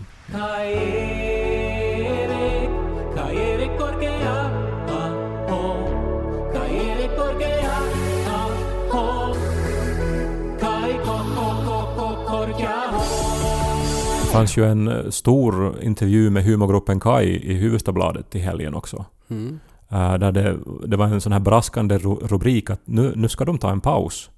Det 14.21 14.31
fanns 14.31 14.57
ju 14.57 14.65
en 14.65 14.87
eh, 14.87 15.09
stor 15.09 15.75
intervju 15.81 16.29
med 16.29 16.43
humorgruppen 16.43 16.99
Kai 16.99 17.25
i 17.25 17.53
Huvudstadsbladet 17.53 18.35
i 18.35 18.39
helgen 18.39 18.73
också. 18.73 19.05
Mm. 19.29 19.59
Äh, 19.95 20.13
där 20.13 20.31
det, 20.31 20.57
det 20.87 20.97
var 20.97 21.05
en 21.05 21.21
sån 21.21 21.31
här 21.31 21.39
braskande 21.39 21.97
ru- 21.97 22.27
rubrik 22.27 22.69
att 22.69 22.81
nu, 22.85 23.13
nu 23.15 23.29
ska 23.29 23.45
de 23.45 23.57
ta 23.57 23.71
en 23.71 23.81
paus. 23.81 24.29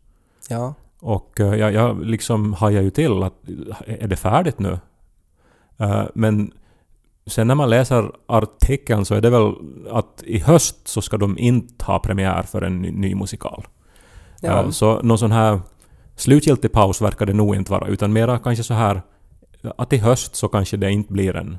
Ja. 0.49 0.73
Och 0.99 1.39
eh, 1.39 1.55
jag, 1.55 1.73
jag 1.73 2.05
liksom 2.05 2.53
hajar 2.53 2.81
ju 2.81 2.89
till 2.89 3.23
att 3.23 3.33
är 3.85 4.07
det 4.07 4.15
färdigt 4.15 4.59
nu? 4.59 4.79
Eh, 5.77 6.03
men 6.13 6.51
sen 7.25 7.47
när 7.47 7.55
man 7.55 7.69
läser 7.69 8.11
artikeln 8.27 9.05
så 9.05 9.15
är 9.15 9.21
det 9.21 9.29
väl 9.29 9.53
att 9.91 10.23
i 10.25 10.39
höst 10.39 10.87
så 10.87 11.01
ska 11.01 11.17
de 11.17 11.37
inte 11.37 11.85
ha 11.85 11.99
premiär 11.99 12.43
för 12.43 12.61
en 12.61 12.81
ny, 12.81 12.91
ny 12.91 13.15
musikal. 13.15 13.67
Ja. 14.41 14.63
Eh, 14.63 14.69
så 14.69 15.01
någon 15.01 15.17
sån 15.17 15.31
här 15.31 15.61
slutgiltig 16.15 16.71
paus 16.71 17.01
verkar 17.01 17.25
det 17.25 17.33
nog 17.33 17.55
inte 17.55 17.71
vara 17.71 17.87
utan 17.87 18.13
mera 18.13 18.39
kanske 18.39 18.63
så 18.63 18.73
här 18.73 19.01
att 19.77 19.93
i 19.93 19.97
höst 19.97 20.35
så 20.35 20.47
kanske 20.47 20.77
det 20.77 20.91
inte 20.91 21.13
blir 21.13 21.35
en, 21.35 21.57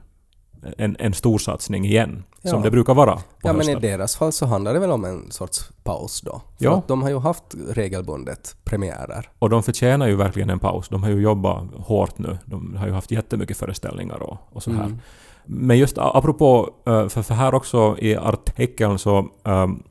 en, 0.79 0.97
en 0.99 1.15
stor 1.15 1.39
satsning 1.39 1.85
igen. 1.87 2.25
Ja. 2.43 2.51
Som 2.51 2.63
det 2.63 2.71
brukar 2.71 2.95
vara 2.95 3.17
på 3.17 3.23
Ja, 3.43 3.53
men 3.53 3.63
i 3.69 3.73
hösten. 3.73 3.81
deras 3.91 4.17
fall 4.17 4.33
så 4.33 4.47
handlar 4.47 4.75
det 4.75 4.81
väl 4.81 4.91
om 4.91 5.05
en 5.05 5.31
sorts 5.31 5.71
paus 5.85 6.21
då. 6.21 6.43
För 6.59 6.65
Ja. 6.65 6.77
att 6.79 6.89
de 6.89 7.03
har 7.03 7.09
ju 7.09 7.19
haft 7.19 7.45
regelbundet 7.71 8.57
premiärer. 8.65 9.29
Och 9.39 9.51
de 9.51 9.63
förtjänar 9.63 10.07
ju 10.09 10.17
verkligen 10.17 10.51
en 10.51 10.59
paus. 10.59 10.89
De 10.89 11.03
har 11.03 11.11
ju 11.11 11.21
jobbat 11.23 11.65
hårt 11.77 12.19
nu. 12.19 12.39
De 12.45 12.77
har 12.77 12.87
ju 12.87 12.93
haft 12.93 13.11
jättemycket 13.11 13.57
föreställningar 13.57 14.23
och, 14.23 14.37
och 14.53 14.63
så 14.63 14.71
här. 14.73 14.85
Mm. 14.85 14.99
Men 15.45 15.79
just 15.79 15.99
apropå, 15.99 16.71
eh, 16.87 17.09
för, 17.09 17.35
här 17.35 17.55
också 17.55 17.97
i 17.99 18.17
artikeln 18.17 18.99
så 18.99 19.29
ehm, 19.45 19.83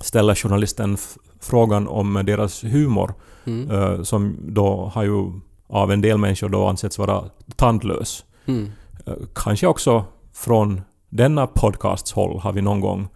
ställer 0.00 0.34
journalisten 0.34 0.96
frågan 1.40 1.88
om 1.88 2.22
deras 2.26 2.64
humor, 2.64 3.14
Mm. 3.44 3.70
eh, 3.70 4.02
som 4.02 4.36
då 4.40 4.90
har 4.94 5.02
ju 5.04 5.32
av 5.68 5.92
en 5.92 6.00
del 6.00 6.18
människor 6.18 6.48
då 6.48 6.66
ansetts 6.66 6.98
vara 6.98 7.24
tandlös. 7.56 8.24
Mm. 8.46 8.70
Kanske 9.34 9.66
också 9.66 10.04
från 10.34 10.80
denna 11.08 11.46
podcasts 11.46 12.12
håll 12.12 12.38
har 12.38 12.52
vi 12.52 12.62
någon 12.62 12.80
gång, 12.80 13.08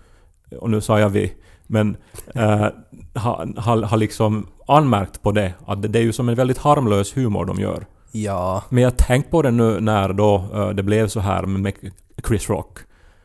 och 0.61 0.71
nu 0.71 0.81
sa 0.81 1.01
jag 1.01 1.09
vi, 1.09 1.33
men 1.67 1.97
eh, 2.35 2.67
har 3.15 3.61
ha, 3.61 3.87
ha 3.87 3.97
liksom 3.97 4.47
anmärkt 4.67 5.23
på 5.23 5.33
det, 5.33 5.55
att 5.67 5.83
det, 5.83 5.89
det 5.89 5.99
är 5.99 6.03
ju 6.03 6.13
som 6.13 6.29
en 6.29 6.35
väldigt 6.35 6.59
harmlös 6.59 7.17
humor 7.17 7.45
de 7.45 7.61
gör. 7.61 7.87
Ja. 8.13 8.63
Men 8.69 8.83
jag 8.83 8.91
har 8.91 8.97
tänkt 8.97 9.31
på 9.31 9.43
det 9.43 9.51
nu 9.51 9.81
när 9.81 10.13
då 10.13 10.45
eh, 10.55 10.69
det 10.69 10.83
blev 10.83 11.09
så 11.09 11.21
här 11.21 11.43
med 11.43 11.75
Chris 12.27 12.51
Rock. 12.51 12.79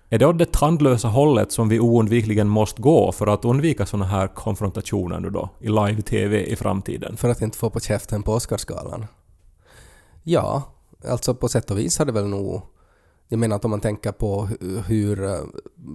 Är 0.10 0.20
det 0.20 0.26
åt 0.26 0.38
det 0.38 0.52
tandlösa 0.52 1.08
hållet 1.08 1.52
som 1.52 1.70
vi 1.70 1.80
oundvikligen 1.80 2.48
måste 2.48 2.82
gå 2.82 3.12
för 3.12 3.28
att 3.28 3.46
undvika 3.46 3.86
såna 3.86 4.06
här 4.06 4.28
konfrontationer 4.28 5.20
nu 5.20 5.30
då 5.30 5.50
i 5.60 5.68
live-TV 5.68 6.44
i 6.44 6.56
framtiden? 6.56 7.18
För 7.18 7.30
att 7.30 7.42
inte 7.42 7.58
få 7.58 7.70
på 7.70 7.80
käften 7.80 8.24
på 8.24 8.32
Oscarsgalan. 8.34 9.06
Ja, 10.24 10.64
Alltså 11.10 11.34
på 11.34 11.48
sätt 11.48 11.72
och 11.72 11.78
vis 11.78 11.98
har 12.00 12.06
det 12.06 12.12
väl 12.12 12.28
nog... 12.28 12.62
Jag 13.28 13.40
menar 13.40 13.56
att 13.56 13.66
om 13.66 13.72
man 13.72 13.82
tänker 13.82 14.12
på 14.12 14.46
hur, 14.88 15.24
eh, 15.24 15.40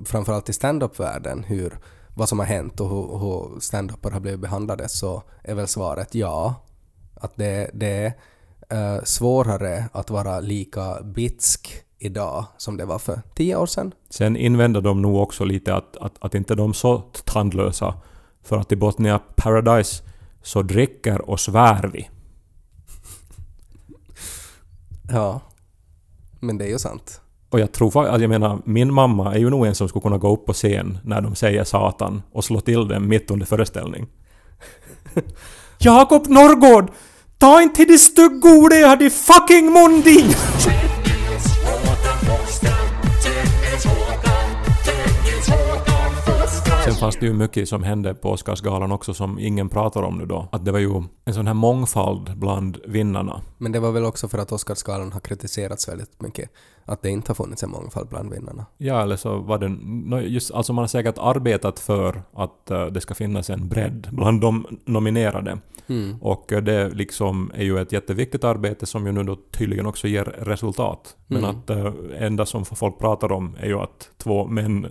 framförallt 0.05 0.48
i 0.48 0.53
stand-up-världen, 0.53 1.44
hur, 1.44 1.79
vad 2.16 2.29
som 2.29 2.38
har 2.38 2.46
hänt 2.46 2.81
och 2.81 2.88
hur, 2.88 3.18
hur 3.18 3.61
stand-upar 3.61 4.11
har 4.11 4.20
blivit 4.20 4.40
behandlade 4.40 4.88
så 4.88 5.22
är 5.42 5.55
väl 5.55 5.66
svaret 5.68 6.14
ja. 6.14 6.55
Att 7.14 7.37
det, 7.37 7.70
det 7.75 8.14
är 8.68 8.96
uh, 8.96 9.05
svårare 9.05 9.85
att 9.92 10.11
vara 10.11 10.40
lika 10.40 11.03
bitsk 11.03 11.85
idag 11.98 12.44
som 12.57 12.77
det 12.77 12.85
var 12.85 12.98
för 12.98 13.22
tio 13.35 13.57
år 13.57 13.66
sedan. 13.66 13.94
Sen 14.11 14.37
invänder 14.37 14.81
de 14.81 15.03
nog 15.03 15.16
också 15.16 15.44
lite 15.44 15.75
att, 15.75 15.96
att, 15.96 16.12
att 16.20 16.35
inte 16.35 16.55
de 16.55 16.70
är 16.70 16.75
så 16.75 16.98
tandlösa. 17.25 17.94
För 18.42 18.57
att 18.57 18.72
i 18.72 18.77
Botnia 18.77 19.20
Paradise 19.37 20.03
så 20.42 20.62
dricker 20.62 21.31
och 21.31 21.40
svär 21.40 21.90
vi. 21.92 22.09
Ja. 25.12 25.40
Men 26.40 26.59
det 26.59 26.64
är 26.64 26.68
ju 26.68 26.79
sant. 26.79 27.20
Och 27.51 27.61
jag 27.61 27.72
tror 27.72 27.90
fa- 27.90 28.09
att 28.09 28.20
jag 28.20 28.31
menar, 28.31 28.59
min 28.64 28.94
mamma 28.94 29.35
är 29.35 29.38
ju 29.38 29.51
nog 29.51 29.66
en 29.66 29.75
som 29.75 29.88
skulle 29.88 30.03
kunna 30.03 30.18
gå 30.18 30.33
upp 30.35 30.46
på 30.46 30.53
scen 30.53 30.98
när 31.05 31.20
de 31.20 31.35
säger 31.35 31.64
Satan 31.64 32.22
och 32.33 32.44
slå 32.44 32.61
till 32.61 32.88
den 32.88 33.09
mitt 33.09 33.31
under 33.31 33.46
föreställning. 33.46 34.07
Jakob 35.79 36.27
Norrgård! 36.29 36.90
Ta 37.38 37.62
inte 37.62 37.85
det 37.85 37.98
stugg 37.98 38.44
jag 38.72 38.88
hade 38.88 39.11
fucking 39.11 39.72
mun 39.72 40.01
din! 40.01 40.35
Fanns 47.03 47.17
det 47.17 47.27
ju 47.27 47.33
mycket 47.33 47.69
som 47.69 47.83
hände 47.83 48.15
på 48.15 48.31
Oscarsgalan 48.31 48.93
också 48.93 49.15
som 49.15 49.38
ingen 49.38 49.69
pratar 49.69 50.03
om 50.03 50.19
nu 50.19 50.27
då. 50.27 50.49
Att 50.53 50.65
det 50.65 50.73
var 50.73 50.79
ju 50.79 51.03
en 51.25 51.35
sån 51.35 51.47
här 51.47 51.55
mångfald 51.55 52.37
bland 52.37 52.79
vinnarna. 52.87 53.41
Men 53.59 53.73
det 53.73 53.81
var 53.81 53.93
väl 53.93 54.05
också 54.05 54.29
för 54.29 54.38
att 54.38 54.53
Oscarsgalan 54.53 55.12
har 55.12 55.21
kritiserats 55.21 55.88
väldigt 55.88 56.23
mycket. 56.23 56.51
Att 56.85 57.03
det 57.03 57.11
inte 57.11 57.31
har 57.31 57.35
funnits 57.35 57.62
en 57.62 57.71
mångfald 57.71 58.09
bland 58.09 58.33
vinnarna. 58.33 58.67
Ja, 58.79 59.03
eller 59.03 59.17
så 59.17 59.38
var 59.38 59.59
det... 59.59 60.27
Just, 60.27 60.51
alltså 60.51 60.73
man 60.73 60.83
har 60.83 60.88
säkert 60.88 61.19
arbetat 61.19 61.79
för 61.79 62.23
att 62.35 62.71
eh, 62.71 62.87
det 62.87 63.01
ska 63.01 63.15
finnas 63.15 63.51
en 63.51 63.69
bredd 63.69 64.09
bland 64.12 64.41
de 64.41 64.67
nominerade. 64.85 65.59
Mm. 65.87 66.17
Och 66.21 66.53
eh, 66.53 66.62
det 66.62 66.88
liksom 66.88 67.51
är 67.55 67.65
ju 67.65 67.79
ett 67.79 67.93
jätteviktigt 67.93 68.45
arbete 68.45 68.87
som 68.87 69.07
ju 69.07 69.12
nu 69.12 69.23
då 69.23 69.37
tydligen 69.51 69.87
också 69.87 70.09
ger 70.09 70.25
resultat. 70.25 71.17
Men 71.27 71.45
Mm. 71.45 71.51
att 71.51 71.67
det 71.67 71.93
enda 72.19 72.47
som 72.47 72.65
folk 72.65 72.99
pratar 72.99 73.33
om 73.33 73.57
är 73.61 73.67
ju 73.67 73.79
att 73.79 74.11
två 74.19 74.47
män 74.47 74.85
eh, 74.85 74.91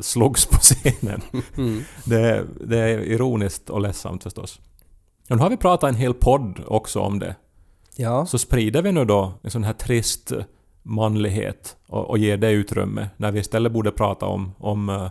slogs 0.00 0.46
på 0.46 0.56
scenen. 0.56 1.20
Mm. 1.56 1.82
Det, 2.04 2.44
det 2.66 2.78
är 2.78 2.98
ironiskt 2.98 3.70
och 3.70 3.80
ledsamt 3.80 4.22
förstås. 4.22 4.60
Och 5.30 5.36
nu 5.36 5.42
har 5.42 5.50
vi 5.50 5.56
pratat 5.56 5.88
en 5.88 5.94
hel 5.94 6.14
podd 6.14 6.60
också 6.66 7.00
om 7.00 7.18
det. 7.18 7.36
Ja, 7.96 8.26
Så 8.26 8.38
sprider 8.38 8.82
vi 8.82 8.92
nu 8.92 9.04
då 9.04 9.32
en 9.42 9.50
sån 9.50 9.64
här 9.64 9.72
trist 9.72 10.32
manlighet 10.82 11.76
och, 11.88 12.10
och 12.10 12.18
ger 12.18 12.36
det 12.36 12.50
utrymme 12.50 13.08
när 13.16 13.32
vi 13.32 13.40
istället 13.40 13.72
borde 13.72 13.90
prata 13.90 14.26
om, 14.26 14.54
om 14.58 14.88
eh, 14.88 15.10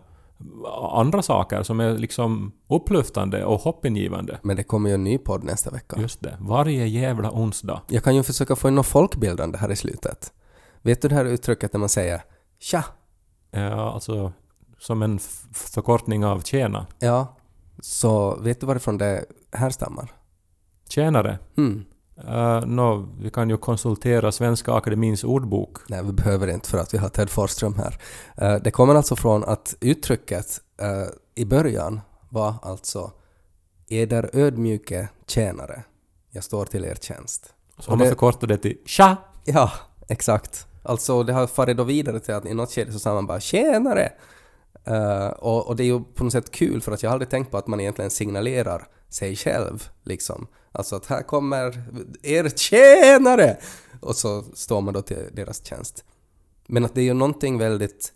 andra 0.94 1.22
saker 1.22 1.64
som 1.64 1.80
är 1.80 1.98
liksom 1.98 2.52
upplyftande 2.70 3.46
och 3.46 3.60
hoppingivande. 3.62 4.40
men 4.44 4.56
det 4.56 4.64
kommer 4.64 4.90
ju 4.90 4.94
en 4.96 5.04
ny 5.04 5.18
podd 5.18 5.44
nästa 5.44 5.70
vecka. 5.72 6.02
Just 6.02 6.22
det. 6.22 6.38
Varje 6.40 6.88
jävla 6.88 7.32
onsdag. 7.32 7.82
Jag 7.88 8.04
kan 8.04 8.16
ju 8.16 8.24
försöka 8.24 8.56
få 8.56 8.68
in 8.68 8.76
något 8.76 8.88
folkbildande 8.88 9.58
här 9.58 9.72
i 9.72 9.76
slutet. 9.76 10.34
Vet 10.82 11.02
du 11.02 11.08
det 11.08 11.16
här 11.16 11.26
uttrycket 11.26 11.74
när 11.74 11.80
man 11.80 11.90
säger 11.90 12.22
”tja”? 12.60 12.84
Ja, 13.52 13.94
alltså 13.94 14.34
som 14.82 15.02
en 15.02 15.20
förkortning 15.54 16.26
av 16.26 16.42
tjäna. 16.42 16.88
Ja, 17.00 17.38
så 17.80 18.36
vet 18.36 18.60
du 18.60 18.66
varifrån 18.66 18.98
det 18.98 19.26
härstammar? 19.52 20.14
Tjänare. 20.90 21.40
Mm. 21.58 21.86
Uh, 22.30 22.66
nå, 22.66 23.08
vi 23.22 23.30
kan 23.30 23.50
ju 23.50 23.58
konsultera 23.58 24.32
Svenska 24.32 24.74
Akademins 24.74 25.24
ordbok. 25.24 25.78
Nej, 25.90 26.04
vi 26.04 26.12
behöver 26.12 26.48
inte 26.48 26.70
för 26.70 26.78
att 26.78 26.94
vi 26.94 26.98
har 26.98 27.10
Ted 27.10 27.30
Forsström 27.30 27.76
här. 27.76 28.00
Eh, 28.38 28.62
det 28.64 28.72
kommer 28.72 28.96
alltså 28.96 29.16
från 29.16 29.44
att 29.44 29.76
uttrycket 29.80 30.62
eh, 30.82 31.08
i 31.36 31.46
början 31.46 32.02
var 32.30 32.54
alltså 32.62 33.12
”Eder 33.88 34.30
ödmjuke 34.34 35.10
tjänare, 35.28 35.84
jag 36.32 36.44
står 36.44 36.66
till 36.66 36.86
er 36.86 36.96
tjänst”. 37.02 37.54
Så 37.80 37.92
har 37.92 37.98
man 37.98 38.08
förkortat 38.08 38.50
det 38.50 38.58
till 38.58 38.78
tja! 38.86 39.18
Ja, 39.46 39.72
exakt. 40.08 40.68
Alltså 40.84 41.24
det 41.24 41.34
har 41.34 41.48
farit 41.48 41.78
då 41.78 41.84
vidare 41.84 42.20
till 42.20 42.34
att 42.34 42.46
i 42.46 42.54
något 42.54 42.72
skede 42.72 42.92
så 42.92 43.00
sa 43.00 43.14
man 43.14 43.28
bara 43.28 43.40
”tjänare”. 43.40 44.12
Uh, 44.90 45.28
och, 45.28 45.68
och 45.68 45.76
det 45.76 45.84
är 45.84 45.86
ju 45.86 46.04
på 46.04 46.24
något 46.24 46.34
sätt 46.34 46.52
kul 46.52 46.82
för 46.82 46.92
att 46.92 47.04
jag 47.04 47.10
har 47.10 47.14
aldrig 47.14 47.30
tänkt 47.30 47.52
på 47.52 47.58
att 47.58 47.68
man 47.68 47.80
egentligen 47.80 48.12
signalerar 48.12 48.88
sig 49.10 49.36
själv 49.36 49.90
liksom. 50.04 50.48
Alltså 50.72 50.96
att 50.96 51.06
här 51.06 51.22
kommer 51.24 51.84
er 52.22 52.50
tjänare! 52.50 53.58
Och 54.02 54.16
så 54.16 54.44
står 54.54 54.82
man 54.82 54.94
då 54.94 55.02
till 55.02 55.30
deras 55.32 55.66
tjänst. 55.66 56.04
Men 56.68 56.86
att 56.86 56.96
det 56.96 57.02
är 57.02 57.06
ju 57.06 57.14
någonting 57.14 57.58
väldigt 57.58 58.14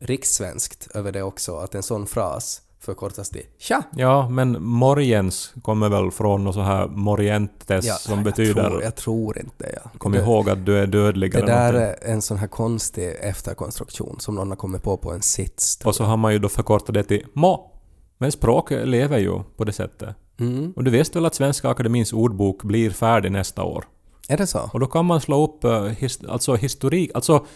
rikssvenskt 0.00 0.88
över 0.94 1.12
det 1.12 1.22
också, 1.22 1.56
att 1.56 1.74
en 1.74 1.82
sån 1.82 2.06
fras 2.06 2.62
förkortas 2.84 3.30
till 3.30 3.42
”tja”. 3.58 3.82
Ja, 3.96 4.28
men 4.28 4.62
morgens 4.64 5.52
kommer 5.62 5.88
väl 5.88 6.10
från 6.10 6.44
något 6.44 6.54
så 6.54 6.60
här 6.60 6.86
morientes 6.88 8.02
som 8.02 8.14
jag 8.14 8.24
betyder 8.24 8.68
Tror, 8.70 8.82
jag 8.82 8.94
tror 8.96 9.38
inte, 9.38 9.78
ja. 9.84 9.90
Kom 9.98 10.12
Det- 10.12 10.18
ihåg 10.18 10.50
att 10.50 10.66
du 10.66 10.78
är 10.78 10.86
dödlig 10.86 11.32
Det 11.32 11.40
där 11.40 11.72
någonting. 11.72 11.82
är 12.08 12.12
en 12.12 12.22
sån 12.22 12.36
här 12.38 12.46
konstig 12.46 13.12
efterkonstruktion 13.22 14.16
som 14.20 14.34
någon 14.34 14.48
har 14.48 14.56
kommit 14.56 14.82
på 14.82 14.96
på 14.96 15.12
en 15.12 15.22
sits. 15.22 15.78
Och 15.84 15.94
så 15.94 16.04
har 16.04 16.16
man 16.16 16.32
ju 16.32 16.38
då 16.38 16.48
förkortat 16.48 16.94
det 16.94 17.02
till 17.02 17.26
må. 17.32 17.70
Men 18.18 18.32
språk 18.32 18.70
lever 18.70 19.18
ju 19.18 19.42
på 19.56 19.64
det 19.64 19.72
sättet. 19.72 20.16
Mm. 20.40 20.72
Och 20.76 20.84
du 20.84 20.90
visste 20.90 21.18
väl 21.18 21.26
att 21.26 21.34
Svenska 21.34 21.68
Akademins 21.68 22.12
ordbok 22.12 22.62
blir 22.62 22.90
färdig 22.90 23.32
nästa 23.32 23.62
år? 23.62 23.84
Är 24.28 24.36
det 24.36 24.46
så? 24.46 24.70
Och 24.72 24.80
då 24.80 24.86
kan 24.86 25.04
man 25.06 25.20
slå 25.20 25.44
upp 25.44 25.64
uh, 25.64 25.84
his, 25.84 26.20
alltså 26.28 26.54
historik, 26.54 27.10
alltså 27.14 27.46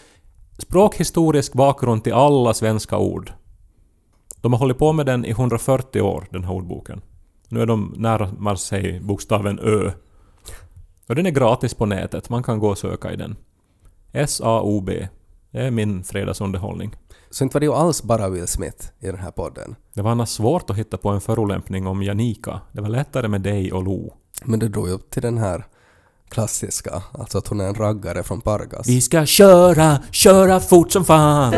språkhistorisk 0.57 1.53
bakgrund 1.53 2.03
till 2.03 2.13
alla 2.13 2.53
svenska 2.53 2.97
ord. 2.97 3.33
De 4.41 4.53
har 4.53 4.59
hållit 4.59 4.77
på 4.77 4.93
med 4.93 5.05
den 5.05 5.25
i 5.25 5.29
140 5.29 6.01
år, 6.01 6.27
den 6.31 6.43
här 6.43 6.53
ordboken. 6.53 7.01
Nu 7.47 7.61
är 7.61 7.65
de 7.65 7.93
närmar 7.97 8.55
sig 8.55 8.99
bokstaven 8.99 9.59
Ö. 9.59 9.91
Och 11.07 11.15
den 11.15 11.25
är 11.25 11.31
gratis 11.31 11.73
på 11.73 11.85
nätet, 11.85 12.29
man 12.29 12.43
kan 12.43 12.59
gå 12.59 12.69
och 12.69 12.77
söka 12.77 13.11
i 13.11 13.15
den. 13.15 13.35
S-A-O-B. 14.11 15.07
Det 15.51 15.59
är 15.59 15.71
min 15.71 16.03
fredagsunderhållning. 16.03 16.95
Så 17.29 17.43
inte 17.43 17.55
var 17.55 17.59
det 17.59 17.65
ju 17.65 17.73
alls 17.73 18.03
bara 18.03 18.29
Will 18.29 18.47
Smith 18.47 18.87
i 18.99 19.05
den 19.05 19.19
här 19.19 19.31
podden. 19.31 19.75
Det 19.93 20.01
var 20.01 20.11
annars 20.11 20.29
svårt 20.29 20.69
att 20.69 20.75
hitta 20.75 20.97
på 20.97 21.09
en 21.09 21.21
förolämpning 21.21 21.87
om 21.87 22.03
Janika. 22.03 22.61
Det 22.71 22.81
var 22.81 22.89
lättare 22.89 23.27
med 23.27 23.41
dig 23.41 23.73
och 23.73 23.83
Lo. 23.83 24.13
Men 24.45 24.59
du 24.59 24.69
drog 24.69 24.87
ju 24.87 24.93
upp 24.93 25.09
till 25.09 25.21
den 25.21 25.37
här 25.37 25.65
klassiska, 26.29 27.03
alltså 27.11 27.37
att 27.37 27.47
hon 27.47 27.61
är 27.61 27.67
en 27.67 27.75
raggare 27.75 28.23
från 28.23 28.41
Pargas. 28.41 28.87
Vi 28.87 29.01
ska 29.01 29.25
köra, 29.25 29.99
köra 30.11 30.59
fort 30.59 30.91
som 30.91 31.05
fan! 31.05 31.53